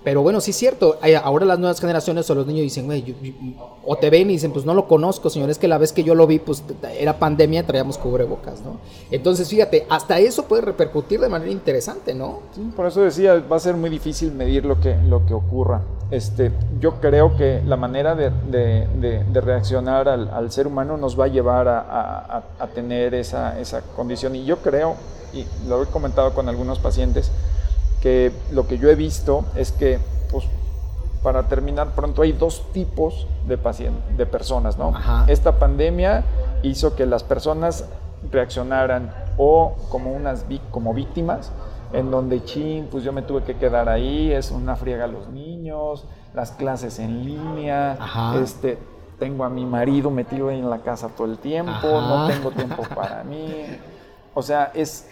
Pero 0.05 0.21
bueno, 0.21 0.41
sí 0.43 0.51
es 0.51 0.57
cierto. 0.59 0.99
Ahora 1.23 1.47
las 1.47 1.59
nuevas 1.59 1.81
generaciones 1.81 2.29
o 2.29 2.35
los 2.35 2.47
niños 2.47 2.63
dicen, 2.63 2.89
o 3.85 3.97
te 3.97 4.11
ven 4.11 4.29
y 4.29 4.35
dicen, 4.35 4.53
pues 4.53 4.67
no 4.67 4.75
lo 4.75 4.87
conozco, 4.87 5.31
señor. 5.31 5.49
Es 5.49 5.59
que 5.59 5.67
la 5.67 5.79
vez 5.79 5.93
que 5.93 6.05
yo 6.05 6.15
lo 6.15 6.27
vi, 6.27 6.39
pues 6.39 6.63
era 6.99 7.19
pandemia, 7.19 7.65
traíamos 7.67 7.97
cubrebocas, 7.97 8.61
¿no? 8.61 8.77
Entonces, 9.11 9.49
fíjate, 9.49 9.87
hasta 9.89 10.19
eso 10.19 10.45
puede 10.45 10.61
repercutir 10.63 11.21
de 11.21 11.31
manera 11.31 11.51
interesante, 11.51 12.15
¿no? 12.15 12.41
Sí, 12.55 12.71
por 12.77 12.87
eso 12.87 13.01
decía, 13.01 13.43
va 13.51 13.57
a 13.57 13.61
ser 13.61 13.77
muy 13.77 13.89
difícil 13.89 14.33
medir 14.33 14.67
lo 14.67 14.79
que, 14.79 14.95
lo 14.95 15.25
que 15.25 15.33
ocurra. 15.33 15.81
Este, 16.11 16.53
yo 16.81 17.01
creo 17.01 17.35
que 17.37 17.63
la 17.65 17.77
manera 17.77 18.15
de, 18.15 18.31
reaccionar 19.33 20.07
al, 20.09 20.53
ser 20.53 20.67
humano 20.67 20.99
nos 20.99 21.19
va 21.19 21.25
a 21.25 21.29
llevar 21.29 21.67
a, 21.67 21.81
a, 21.81 22.45
a 22.59 22.67
tener 22.69 23.15
esa, 23.15 23.59
esa 23.59 23.81
condición. 23.81 24.37
Y 24.37 24.45
yo 24.45 24.59
creo, 24.59 24.97
y 25.33 25.47
lo 25.67 25.83
he 25.83 25.87
comentado 25.87 26.35
con 26.35 26.51
algunos 26.51 26.79
pacientes, 26.79 27.31
que 28.05 28.33
lo 28.53 28.69
que 28.69 28.77
yo 28.77 28.91
he 28.91 28.97
visto 28.97 29.47
es 29.57 29.73
que, 29.73 29.99
pues, 30.31 30.45
para 31.23 31.45
terminar 31.45 31.95
pronto, 31.95 32.21
hay 32.21 32.33
dos 32.33 32.71
tipos 32.75 33.27
de, 33.49 33.57
pacientes, 33.57 34.15
de 34.19 34.27
personas, 34.27 34.77
¿no? 34.77 34.93
Esta 35.27 35.59
pandemia 35.59 36.23
hizo 36.63 36.97
que 36.97 37.07
las 37.07 37.25
personas 37.25 37.87
reaccionaran 38.31 39.11
o 39.39 39.75
como 39.89 40.13
unas 40.13 40.45
como 40.71 40.93
víctimas, 40.93 41.51
en 41.95 42.11
donde, 42.11 42.45
chin, 42.45 42.89
pues 42.91 43.05
yo 43.05 43.13
me 43.15 43.23
tuve 43.23 43.43
que 43.43 43.57
quedar 43.57 43.89
ahí, 43.89 44.31
es 44.31 44.51
una 44.51 44.77
friega 44.77 45.05
a 45.05 45.09
los 45.09 45.31
niños, 45.31 46.05
las 46.35 46.51
clases 46.51 46.99
en 46.99 47.25
línea, 47.25 47.97
este, 48.39 48.77
tengo 49.19 49.45
a 49.45 49.49
mi 49.49 49.65
marido 49.65 50.11
metido 50.11 50.51
en 50.51 50.69
la 50.69 50.81
casa 50.81 51.09
todo 51.09 51.27
el 51.27 51.39
tiempo, 51.39 51.73
no 51.83 52.29
tengo 52.29 52.51
tiempo 52.51 52.83
para 52.95 53.25
mí. 53.25 53.65
O 54.35 54.43
sea, 54.43 54.73
es 54.75 55.09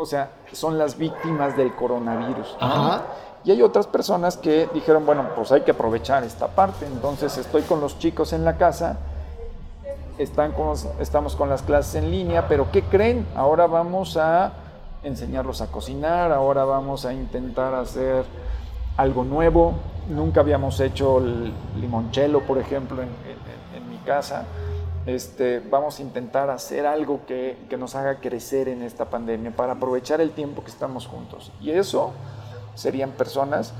o 0.00 0.06
sea, 0.06 0.30
son 0.52 0.78
las 0.78 0.96
víctimas 0.96 1.58
del 1.58 1.74
coronavirus. 1.74 2.56
Y 3.44 3.50
hay 3.50 3.60
otras 3.60 3.86
personas 3.86 4.38
que 4.38 4.66
dijeron, 4.72 5.04
bueno, 5.04 5.28
pues 5.36 5.52
hay 5.52 5.60
que 5.60 5.72
aprovechar 5.72 6.24
esta 6.24 6.48
parte. 6.48 6.86
Entonces 6.86 7.36
estoy 7.36 7.62
con 7.62 7.82
los 7.82 7.98
chicos 7.98 8.32
en 8.32 8.46
la 8.46 8.56
casa, 8.56 8.96
están 10.16 10.54
estamos 11.00 11.36
con 11.36 11.50
las 11.50 11.60
clases 11.62 11.96
en 11.96 12.10
línea, 12.10 12.48
pero 12.48 12.70
¿qué 12.70 12.82
creen? 12.82 13.26
Ahora 13.36 13.66
vamos 13.66 14.16
a 14.16 14.52
enseñarlos 15.02 15.60
a 15.60 15.66
cocinar, 15.66 16.32
ahora 16.32 16.64
vamos 16.64 17.04
a 17.04 17.12
intentar 17.12 17.74
hacer 17.74 18.24
algo 18.96 19.22
nuevo. 19.24 19.74
Nunca 20.08 20.40
habíamos 20.40 20.80
hecho 20.80 21.18
el 21.18 21.52
limonchelo, 21.78 22.40
por 22.40 22.56
ejemplo, 22.56 23.02
en 23.02 23.90
mi 23.90 23.98
casa. 23.98 24.44
Este, 25.06 25.60
vamos 25.60 25.98
a 25.98 26.02
intentar 26.02 26.50
hacer 26.50 26.86
algo 26.86 27.20
que, 27.26 27.56
nos 27.78 27.94
haga 27.94 28.20
crecer 28.20 28.68
en 28.68 28.82
esta 28.82 29.06
pandemia 29.06 29.50
para 29.50 29.72
aprovechar 29.72 30.20
el 30.20 30.32
tiempo 30.32 30.62
que 30.62 30.70
estamos 30.70 31.06
juntos. 31.06 31.50
Y 31.60 31.70
eso 31.70 32.12
serían 32.74 33.12
personas 33.12 33.72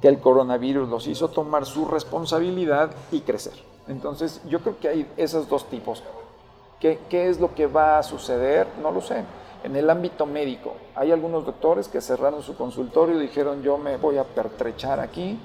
que 0.00 0.08
el 0.08 0.20
coronavirus 0.20 0.88
los 0.88 1.06
hizo 1.08 1.28
tomar 1.28 1.66
su 1.66 1.86
responsabilidad 1.86 2.90
y 3.10 3.20
crecer. 3.20 3.54
Entonces 3.88 4.40
yo 4.48 4.60
creo 4.60 4.78
que 4.78 4.88
hay 4.88 5.12
esos 5.16 5.48
dos 5.48 5.68
tipos. 5.68 6.02
¿Qué, 6.78 7.00
¿Qué, 7.08 7.28
es 7.28 7.40
lo 7.40 7.54
que 7.54 7.66
va 7.66 7.98
a 7.98 8.02
suceder? 8.02 8.68
No 8.80 8.92
lo 8.92 9.00
sé. 9.00 9.24
En 9.64 9.74
el 9.74 9.88
ámbito 9.90 10.26
médico, 10.26 10.74
hay 10.94 11.10
algunos 11.10 11.46
doctores 11.46 11.88
que 11.88 12.00
cerraron 12.00 12.42
su 12.42 12.54
consultorio 12.54 13.16
y 13.16 13.22
dijeron 13.22 13.62
yo 13.62 13.78
me 13.78 13.96
voy 13.96 14.18
a 14.18 14.24
pertrechar 14.24 15.00
aquí, 15.00 15.38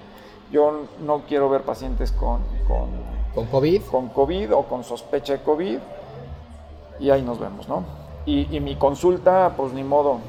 yo 0.51 0.85
no 1.01 1.23
quiero 1.27 1.49
ver 1.49 1.61
pacientes 1.61 2.11
con 2.11 2.41
¿Con 3.33 3.45
COVID? 3.47 3.81
Con 3.83 4.09
COVID 4.09 4.53
o 4.53 4.63
con 4.63 4.83
sospecha 4.83 5.33
de 5.33 5.43
COVID. 5.43 5.79
Y 6.99 7.09
ahí 7.09 7.21
nos 7.21 7.39
vemos, 7.39 7.67
¿no? 7.67 7.83
Y, 8.25 8.59
mi 8.59 8.75
consulta, 8.75 9.53
pues 9.57 9.73
ni 9.73 9.83
modo. 9.83 10.19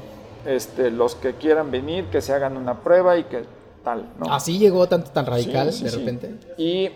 Este, 0.45 0.89
los 0.89 1.13
que 1.13 1.35
quieran 1.35 1.69
venir, 1.69 2.05
que 2.05 2.19
se 2.19 2.33
hagan 2.33 2.57
una 2.57 2.79
prueba 2.79 3.15
y 3.17 3.25
que 3.25 3.43
tal, 3.83 4.05
¿no? 4.17 4.33
Así 4.33 4.57
llegó 4.57 4.87
tanto 4.87 5.11
tan 5.11 5.27
radical 5.27 5.71
de 5.71 5.91
repente. 5.91 6.35
Y, 6.57 6.89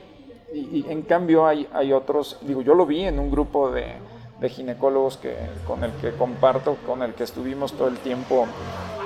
en 0.52 1.02
cambio 1.04 1.46
hay, 1.46 1.68
hay 1.74 1.92
otros, 1.92 2.40
digo, 2.42 2.62
yo 2.62 2.74
lo 2.74 2.86
vi 2.86 3.04
en 3.04 3.20
un 3.20 3.30
grupo 3.30 3.70
de, 3.72 3.98
de 4.40 4.50
ginecólogos 4.50 5.18
que, 5.18 5.36
con 5.68 5.84
el 5.84 5.92
que 5.94 6.12
comparto, 6.12 6.78
con 6.86 7.02
el 7.04 7.14
que 7.14 7.24
estuvimos 7.24 7.74
todo 7.74 7.88
el 7.88 7.98
tiempo 7.98 8.46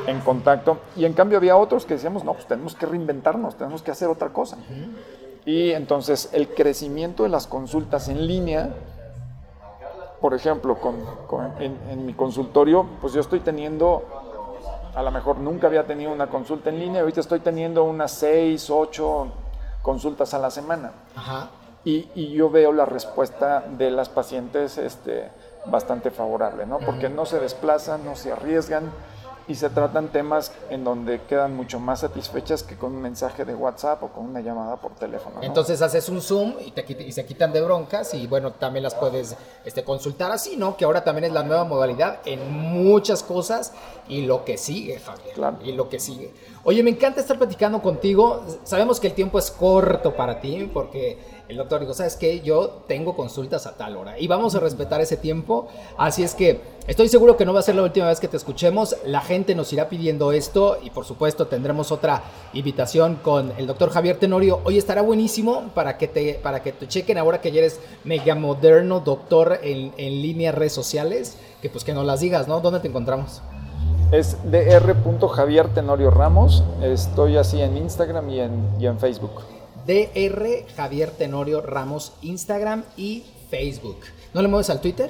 en 0.08 0.20
contacto. 0.22 0.80
Y 0.96 1.06
en 1.06 1.14
cambio 1.14 1.38
había 1.38 1.56
otros 1.56 1.86
que 1.86 1.96
decíamos, 1.96 2.24
no, 2.24 2.34
pues 2.34 2.48
tenemos 2.48 2.76
que 2.76 2.86
reinventarnos, 2.86 3.56
tenemos 3.56 3.82
que 3.82 3.92
hacer 3.92 4.08
otra 4.08 4.30
cosa. 4.30 4.58
Y 5.50 5.72
entonces 5.72 6.30
el 6.32 6.50
crecimiento 6.50 7.24
de 7.24 7.30
las 7.30 7.48
consultas 7.48 8.08
en 8.08 8.28
línea, 8.28 8.70
por 10.22 10.36
ejemplo, 10.36 10.78
en, 11.60 12.06
mi 12.06 12.14
consultorio, 12.14 12.86
pues 13.02 13.14
yo 13.14 13.22
estoy 13.22 13.40
teniendo, 13.40 14.04
a 14.94 15.02
lo 15.02 15.10
mejor 15.10 15.40
nunca 15.40 15.66
había 15.66 15.88
tenido 15.88 16.12
una 16.12 16.28
consulta 16.28 16.70
en 16.70 16.80
línea, 16.80 17.02
ahorita 17.02 17.22
estoy 17.22 17.40
teniendo 17.40 17.84
unas 17.84 18.12
6, 18.12 18.70
8 18.70 19.28
consultas 19.82 20.36
a 20.36 20.38
la 20.38 20.52
semana. 20.52 20.92
Y, 21.84 22.32
yo 22.32 22.52
veo 22.52 22.72
la 22.72 22.86
respuesta 22.86 23.64
de 23.76 23.90
las 23.90 24.08
pacientes 24.08 24.78
este, 24.78 25.32
bastante 25.66 26.12
favorable, 26.12 26.68
¿no? 26.68 26.78
Porque 26.78 27.10
no 27.10 27.26
se 27.26 27.40
desplazan, 27.40 28.06
no 28.06 28.16
se 28.16 28.32
arriesgan 28.32 28.92
y 29.50 29.56
se 29.56 29.70
tratan 29.72 30.10
temas 30.10 30.52
en 30.70 30.84
donde 30.84 31.22
quedan 31.24 31.56
mucho 31.56 31.80
más 31.80 32.02
satisfechas 32.02 32.62
que 32.62 32.78
con 32.78 32.96
un 32.96 33.02
mensaje 33.02 33.46
de 33.46 33.56
WhatsApp 33.56 34.04
o 34.04 34.10
con 34.10 34.26
una 34.26 34.42
llamada 34.42 34.78
por 34.78 34.94
teléfono. 34.94 35.38
Entonces 35.42 35.82
haces 35.82 36.08
un 36.08 36.22
Zoom 36.22 36.54
y, 36.64 36.72
te, 36.72 36.86
y 37.04 37.12
se 37.12 37.26
quitan 37.26 37.52
de 37.52 37.60
broncas 37.62 38.14
y 38.14 38.28
bueno, 38.28 38.52
también 38.52 38.84
las 38.84 38.94
puedes 38.94 39.36
este, 39.66 39.84
consultar 39.84 40.32
así, 40.32 40.56
¿no? 40.56 40.78
Que 40.78 40.86
ahora 40.86 41.04
también 41.04 41.26
es 41.26 41.32
la 41.34 41.42
nueva 41.42 41.64
modalidad 41.64 42.20
en 42.26 42.52
muchas 42.52 43.24
cosas 43.24 43.74
y 44.08 44.22
lo 44.22 44.46
que 44.46 44.58
sigue, 44.58 45.00
Fabián. 45.00 45.34
Claro. 45.34 45.58
Y 45.64 45.72
lo 45.72 45.90
que 45.90 46.00
sigue. 46.00 46.32
Oye, 46.64 46.84
me 46.84 46.92
encanta 46.92 47.20
estar 47.20 47.38
platicando 47.38 47.82
contigo. 47.82 48.44
Sabemos 48.64 49.00
que 49.00 49.08
el 49.08 49.14
tiempo 49.14 49.40
es 49.40 49.50
corto 49.50 50.16
para 50.16 50.40
ti 50.40 50.70
porque 50.72 51.18
el 51.48 51.58
doctor 51.58 51.80
dijo, 51.80 51.96
¿sabes 51.96 52.16
qué? 52.16 52.42
Yo 52.42 52.84
tengo 52.88 53.16
consultas 53.16 53.66
a 53.66 53.76
tal 53.76 53.98
hora 53.98 54.20
y 54.20 54.28
vamos 54.28 54.54
a 54.54 54.60
respetar 54.60 55.02
ese 55.02 55.18
tiempo. 55.18 55.68
Así 55.98 56.22
es 56.22 56.36
que 56.36 56.62
estoy 56.86 57.10
seguro 57.10 57.38
que 57.38 57.46
no 57.46 57.54
va 57.54 57.62
a 57.62 57.64
ser 57.64 57.74
la 57.74 57.82
última 57.82 58.08
vez 58.08 58.20
que 58.20 58.28
te 58.28 58.38
escuchemos. 58.38 58.96
La 59.04 59.22
gente 59.22 59.39
nos 59.56 59.72
irá 59.74 59.90
pidiendo 59.90 60.32
esto 60.32 60.78
y 60.84 60.90
por 60.90 61.06
supuesto 61.06 61.48
tendremos 61.48 61.92
otra 61.92 62.24
invitación 62.54 63.16
con 63.24 63.54
el 63.58 63.68
doctor 63.68 63.90
Javier 63.90 64.18
Tenorio. 64.18 64.62
Hoy 64.64 64.78
estará 64.78 65.02
buenísimo 65.02 65.72
para 65.74 65.98
que 65.98 66.08
te, 66.08 66.36
para 66.36 66.62
que 66.62 66.72
te 66.72 66.88
chequen 66.88 67.18
ahora 67.18 67.42
que 67.42 67.52
ya 67.52 67.60
eres 67.60 67.80
mega 68.04 68.36
moderno 68.36 69.00
doctor 69.00 69.60
en, 69.64 69.94
en 69.98 70.22
líneas 70.22 70.56
redes 70.56 70.74
sociales, 70.74 71.38
que 71.62 71.70
pues 71.70 71.84
que 71.84 71.94
nos 71.94 72.06
las 72.06 72.20
digas, 72.20 72.48
¿no? 72.48 72.60
¿Dónde 72.60 72.80
te 72.80 72.88
encontramos? 72.88 73.42
Es 74.12 74.38
dr. 74.44 75.30
Javier 75.30 75.68
Tenorio 75.74 76.12
Ramos. 76.12 76.64
Estoy 76.82 77.38
así 77.38 77.62
en 77.62 77.78
Instagram 77.78 78.30
y 78.30 78.40
en, 78.40 78.70
y 78.80 78.88
en 78.88 79.00
Facebook 79.00 79.42
DR 79.90 80.66
Javier 80.76 81.10
Tenorio 81.10 81.62
Ramos, 81.62 82.14
Instagram 82.22 82.84
y 82.96 83.24
Facebook. 83.50 83.98
¿No 84.36 84.42
le 84.44 84.48
mueves 84.48 84.70
al 84.70 84.82
Twitter? 84.82 85.10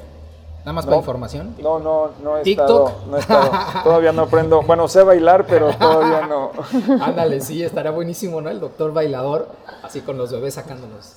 Nada 0.60 0.74
más 0.74 0.86
para 0.86 0.97
información. 0.97 1.55
No, 1.62 1.80
no, 1.80 2.12
no 2.22 2.38
he 2.38 2.49
estado, 2.49 2.91
no 3.07 3.18
he 3.18 3.20
estado, 3.20 3.51
todavía 3.84 4.12
no 4.12 4.24
aprendo. 4.24 4.62
Bueno, 4.62 4.88
sé 4.88 5.03
bailar, 5.03 5.45
pero 5.47 5.74
todavía 5.74 6.28
no. 6.28 6.51
Ándale, 7.01 7.41
sí, 7.41 7.64
estará 7.64 7.91
buenísimo, 7.91 8.41
¿no? 8.41 8.49
El 8.49 8.60
doctor 8.60 8.93
bailador, 8.93 9.47
así 9.84 10.01
con 10.01 10.18
los 10.18 10.32
bebés 10.32 10.55
sacándolos. 10.55 11.16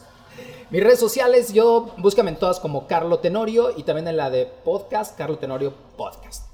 Mis 0.70 0.82
redes 0.82 1.00
sociales, 1.00 1.52
yo 1.52 1.90
búscame 1.98 2.30
en 2.30 2.36
todas 2.36 2.60
como 2.60 2.86
Carlo 2.86 3.18
Tenorio 3.18 3.76
y 3.76 3.82
también 3.82 4.08
en 4.08 4.16
la 4.16 4.30
de 4.30 4.46
podcast, 4.46 5.18
Carlo 5.18 5.36
Tenorio 5.36 5.74
Podcast. 5.98 6.46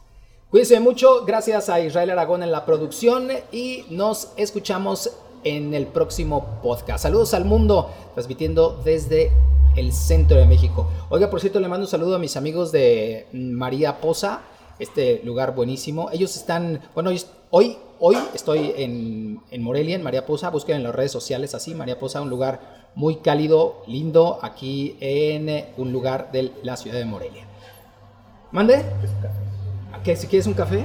Cuídense 0.50 0.80
mucho, 0.80 1.24
gracias 1.26 1.68
a 1.68 1.78
Israel 1.78 2.10
Aragón 2.10 2.42
en 2.42 2.50
la 2.50 2.64
producción 2.64 3.28
y 3.52 3.84
nos 3.90 4.32
escuchamos 4.36 5.12
en 5.44 5.74
el 5.74 5.86
próximo 5.86 6.58
podcast. 6.62 7.02
Saludos 7.02 7.34
al 7.34 7.44
mundo, 7.44 7.90
transmitiendo 8.14 8.80
desde 8.82 9.30
el 9.78 9.92
centro 9.92 10.36
de 10.36 10.46
México. 10.46 10.88
Oiga, 11.08 11.30
por 11.30 11.40
cierto, 11.40 11.60
le 11.60 11.68
mando 11.68 11.86
un 11.86 11.90
saludo 11.90 12.16
a 12.16 12.18
mis 12.18 12.36
amigos 12.36 12.72
de 12.72 13.26
María 13.32 14.00
Poza, 14.00 14.40
este 14.78 15.20
lugar 15.24 15.54
buenísimo. 15.54 16.10
Ellos 16.12 16.36
están, 16.36 16.80
bueno, 16.94 17.10
hoy, 17.50 17.76
hoy 18.00 18.16
estoy 18.34 18.72
en, 18.76 19.40
en 19.50 19.62
Morelia, 19.62 19.96
en 19.96 20.02
María 20.02 20.26
Poza, 20.26 20.50
busquen 20.50 20.76
en 20.76 20.82
las 20.82 20.94
redes 20.94 21.12
sociales 21.12 21.54
así, 21.54 21.74
María 21.74 21.98
Poza, 21.98 22.20
un 22.20 22.30
lugar 22.30 22.88
muy 22.94 23.16
cálido, 23.16 23.82
lindo, 23.86 24.38
aquí 24.42 24.96
en 25.00 25.66
un 25.76 25.92
lugar 25.92 26.32
de 26.32 26.52
la 26.62 26.76
ciudad 26.76 26.98
de 26.98 27.04
Morelia. 27.04 27.46
¿Mande? 28.50 28.84
¿Qué, 30.02 30.16
si 30.16 30.26
quieres 30.26 30.46
un 30.46 30.54
café? 30.54 30.84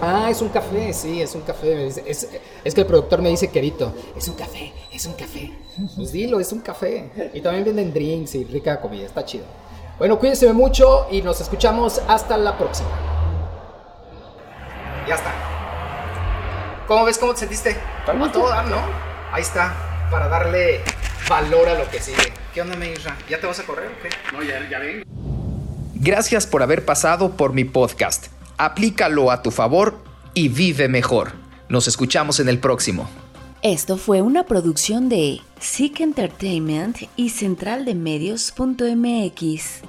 Ah, 0.00 0.28
es 0.30 0.42
un 0.42 0.48
café, 0.48 0.92
sí, 0.92 1.22
es 1.22 1.34
un 1.34 1.42
café. 1.42 1.86
Es, 1.86 2.28
es, 2.64 2.74
que 2.74 2.80
el 2.80 2.86
productor 2.86 3.22
me 3.22 3.30
dice 3.30 3.50
querido, 3.50 3.92
es 4.16 4.28
un 4.28 4.34
café, 4.34 4.72
es 4.92 5.06
un 5.06 5.14
café. 5.14 5.52
Pues 5.96 6.12
dilo, 6.12 6.40
es 6.40 6.52
un 6.52 6.60
café. 6.60 7.30
Y 7.32 7.40
también 7.40 7.64
venden 7.64 7.92
drinks 7.92 8.34
y 8.34 8.44
rica 8.44 8.80
comida, 8.80 9.06
está 9.06 9.24
chido. 9.24 9.44
Bueno, 9.98 10.18
cuídense 10.18 10.52
mucho 10.52 11.06
y 11.10 11.22
nos 11.22 11.40
escuchamos 11.40 12.02
hasta 12.08 12.36
la 12.36 12.56
próxima. 12.58 12.90
Ya 15.08 15.14
está. 15.14 15.32
¿Cómo 16.86 17.04
ves? 17.04 17.18
¿Cómo 17.18 17.32
te 17.32 17.40
sentiste? 17.40 17.76
A 18.06 18.32
todo 18.32 18.48
dar, 18.48 18.66
¿no? 18.66 18.76
Ahí 19.32 19.42
está, 19.42 20.08
para 20.10 20.28
darle 20.28 20.80
valor 21.28 21.68
a 21.68 21.74
lo 21.74 21.88
que 21.88 22.00
sigue. 22.00 22.32
¿Qué 22.52 22.60
onda, 22.60 22.76
Meisra? 22.76 23.16
¿Ya 23.28 23.40
te 23.40 23.46
vas 23.46 23.58
a 23.60 23.62
correr 23.64 23.88
o 23.88 24.02
qué? 24.02 24.10
No, 24.32 24.42
ya, 24.42 24.68
ya 24.68 24.78
ven. 24.78 25.04
Gracias 25.94 26.46
por 26.46 26.62
haber 26.62 26.84
pasado 26.84 27.30
por 27.30 27.52
mi 27.52 27.64
podcast 27.64 28.26
aplícalo 28.56 29.30
a 29.30 29.42
tu 29.42 29.50
favor 29.50 29.98
y 30.34 30.48
vive 30.48 30.88
mejor. 30.88 31.32
Nos 31.68 31.88
escuchamos 31.88 32.40
en 32.40 32.48
el 32.48 32.58
próximo. 32.58 33.08
Esto 33.62 33.96
fue 33.96 34.22
una 34.22 34.42
producción 34.42 35.08
de 35.08 35.40
Seek 35.60 36.00
Entertainment 36.00 36.98
y 37.16 37.30
Central 37.30 37.84
de. 37.84 39.80